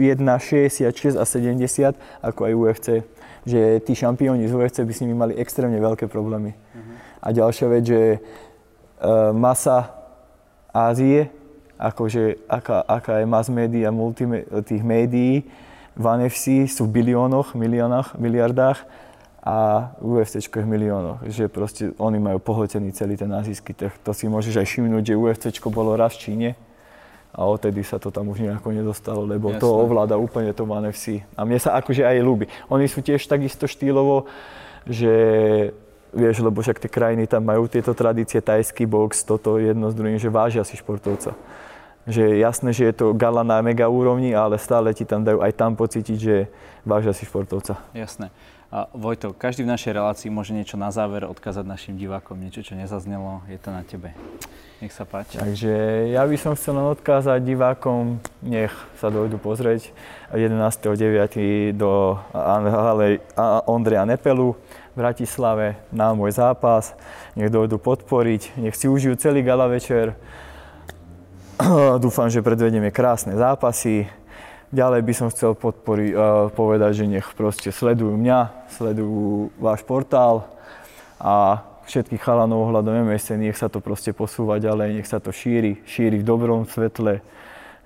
66 0.86 1.17
a 1.17 1.25
70 1.25 1.97
ako 2.21 2.39
aj 2.45 2.53
UFC. 2.53 2.88
Že 3.41 3.82
tí 3.82 3.97
šampióni 3.97 4.45
z 4.45 4.54
UFC 4.54 4.86
by 4.86 4.93
s 4.93 5.01
nimi 5.01 5.17
mali 5.17 5.34
extrémne 5.38 5.77
veľké 5.82 6.06
problémy. 6.06 6.54
Uh-huh. 6.54 6.82
A 7.25 7.27
ďalšia 7.34 7.67
vec, 7.69 7.84
že 7.89 8.01
uh, 8.17 9.34
masa 9.34 9.97
Ázie 10.71 11.41
akože 11.82 12.45
aká, 12.45 12.86
aká 12.86 13.17
je 13.17 13.25
mass 13.25 13.49
media 13.49 13.89
multime, 13.89 14.45
tých 14.62 14.86
médií 14.86 15.49
v 15.97 16.06
NFC 16.06 16.69
sú 16.69 16.88
v 16.88 17.04
biliónoch, 17.04 17.58
miliónach, 17.58 18.15
miliardách 18.15 18.86
a 19.41 19.89
UFC 19.99 20.39
je 20.39 20.62
v 20.63 20.69
miliónoch. 20.69 21.25
Že 21.25 21.43
proste 21.49 21.84
oni 21.97 22.21
majú 22.21 22.38
pohltený 22.38 22.93
celý 22.93 23.17
ten 23.17 23.34
azijský 23.34 23.73
trh. 23.73 23.93
To 24.06 24.13
si 24.13 24.30
môžeš 24.30 24.62
aj 24.62 24.67
všimnúť, 24.69 25.04
že 25.12 25.17
UFC 25.17 25.45
bolo 25.67 25.97
raz 25.97 26.15
v 26.15 26.21
Číne 26.30 26.49
a 27.32 27.48
odtedy 27.48 27.80
sa 27.84 27.96
to 27.96 28.12
tam 28.12 28.28
už 28.28 28.44
nejako 28.44 28.76
nedostalo, 28.76 29.24
lebo 29.24 29.56
Jasne. 29.56 29.63
to 29.63 29.67
ovláda 29.72 30.15
úplne 30.20 30.52
to 30.52 30.67
NFC. 30.67 31.24
A 31.36 31.48
mne 31.48 31.60
sa 31.60 31.80
akože 31.80 32.04
aj 32.04 32.20
ľúbi. 32.20 32.46
Oni 32.67 32.86
sú 32.91 33.00
tiež 33.00 33.24
takisto 33.24 33.65
štýlovo, 33.72 34.28
že 34.84 35.13
vieš, 36.12 36.44
lebo 36.44 36.60
však 36.60 36.84
tie 36.84 36.91
krajiny 36.91 37.24
tam 37.26 37.48
majú 37.48 37.72
tieto 37.72 37.96
tradície, 37.96 38.44
tajský 38.44 38.84
box, 38.84 39.24
toto 39.24 39.56
jedno 39.56 39.88
z 39.88 39.96
druhým, 39.96 40.20
že 40.20 40.28
vážia 40.28 40.67
si 40.67 40.76
športovca 40.76 41.32
že 42.08 42.41
jasné, 42.41 42.74
že 42.74 42.89
je 42.89 42.94
to 42.98 43.06
gala 43.13 43.46
na 43.46 43.62
mega 43.62 43.86
úrovni, 43.86 44.34
ale 44.34 44.58
stále 44.58 44.89
ti 44.94 45.06
tam 45.06 45.22
dajú 45.22 45.38
aj 45.38 45.54
tam 45.54 45.78
pocítiť, 45.78 46.17
že 46.17 46.36
vážia 46.82 47.13
si 47.13 47.30
športovca. 47.30 47.78
Jasné. 47.94 48.34
A 48.72 48.88
Vojto, 48.96 49.36
každý 49.36 49.67
v 49.67 49.74
našej 49.76 50.00
relácii 50.00 50.30
môže 50.32 50.56
niečo 50.56 50.80
na 50.80 50.89
záver 50.96 51.28
odkázať 51.28 51.67
našim 51.67 52.00
divákom, 52.00 52.39
niečo, 52.39 52.63
čo 52.63 52.74
nezaznelo, 52.80 53.44
je 53.52 53.60
to 53.60 53.70
na 53.70 53.84
tebe. 53.84 54.15
Nech 54.82 54.98
sa 54.98 55.06
páči. 55.06 55.38
Takže 55.38 56.10
ja 56.10 56.26
by 56.26 56.36
som 56.41 56.58
chcel 56.58 56.74
len 56.74 56.89
odkázať 56.89 57.38
divákom, 57.46 58.17
nech 58.41 58.74
sa 58.98 59.13
dojdu 59.13 59.38
pozrieť 59.38 59.94
11.9. 60.34 61.78
do 61.78 62.17
Ondreja 63.70 64.10
Nepelu 64.10 64.58
v 64.58 64.96
Bratislave 64.98 65.78
na 65.94 66.17
môj 66.17 66.34
zápas. 66.34 66.98
Nech 67.38 67.54
dojdu 67.54 67.78
podporiť, 67.78 68.58
nech 68.58 68.74
si 68.74 68.89
užijú 68.89 69.13
celý 69.22 69.46
gala 69.46 69.70
večer 69.70 70.17
Dúfam, 72.04 72.26
že 72.26 72.41
predvedieme 72.41 72.89
krásne 72.89 73.38
zápasy. 73.38 74.10
Ďalej 74.72 75.02
by 75.04 75.13
som 75.13 75.28
chcel 75.30 75.54
podpori, 75.54 76.15
uh, 76.15 76.48
povedať, 76.50 77.04
že 77.04 77.06
nech 77.06 77.28
proste 77.36 77.70
sledujú 77.70 78.15
mňa, 78.15 78.72
sledujú 78.72 79.52
váš 79.60 79.84
portál 79.84 80.48
a 81.20 81.62
všetkých 81.86 82.22
chalanov 82.22 82.70
ohľadom 82.70 83.10
MSC, 83.10 83.38
nech 83.38 83.58
sa 83.58 83.67
to 83.67 83.82
proste 83.82 84.13
posúva 84.13 84.62
ďalej, 84.62 85.02
nech 85.02 85.10
sa 85.10 85.17
to 85.17 85.34
šíri, 85.34 85.82
šíri 85.86 86.22
v 86.22 86.28
dobrom 86.28 86.65
svetle, 86.65 87.22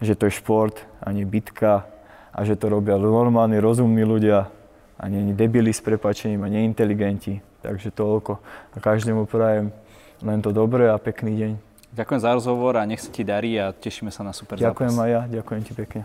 že 0.03 0.13
to 0.15 0.27
je 0.27 0.33
šport 0.35 0.75
a 0.99 1.11
nie 1.15 1.23
bitka 1.23 1.87
a 2.35 2.39
že 2.43 2.59
to 2.59 2.67
robia 2.67 2.99
normálni, 2.99 3.63
rozumní 3.63 4.03
ľudia 4.03 4.51
a 4.95 5.03
nie 5.07 5.35
debili 5.35 5.71
s 5.71 5.79
prepačením 5.79 6.43
a 6.43 6.51
neinteligenti. 6.51 7.39
Takže 7.63 7.89
toľko. 7.91 8.37
A 8.73 8.77
každému 8.77 9.25
prajem 9.25 9.73
len 10.21 10.39
to 10.39 10.53
dobré 10.53 10.87
a 10.91 11.01
pekný 11.01 11.33
deň. 11.35 11.51
Ďakujem 11.95 12.21
za 12.21 12.31
rozhovor 12.35 12.75
a 12.75 12.83
nech 12.83 12.99
sa 12.99 13.09
ti 13.09 13.23
darí 13.23 13.55
a 13.55 13.71
tešíme 13.71 14.11
sa 14.11 14.21
na 14.21 14.35
super 14.35 14.59
Ďakujem 14.59 14.91
zápas. 14.91 15.05
aj 15.07 15.11
ja, 15.11 15.21
ďakujem 15.39 15.61
ti 15.63 15.73
pekne. 15.73 16.03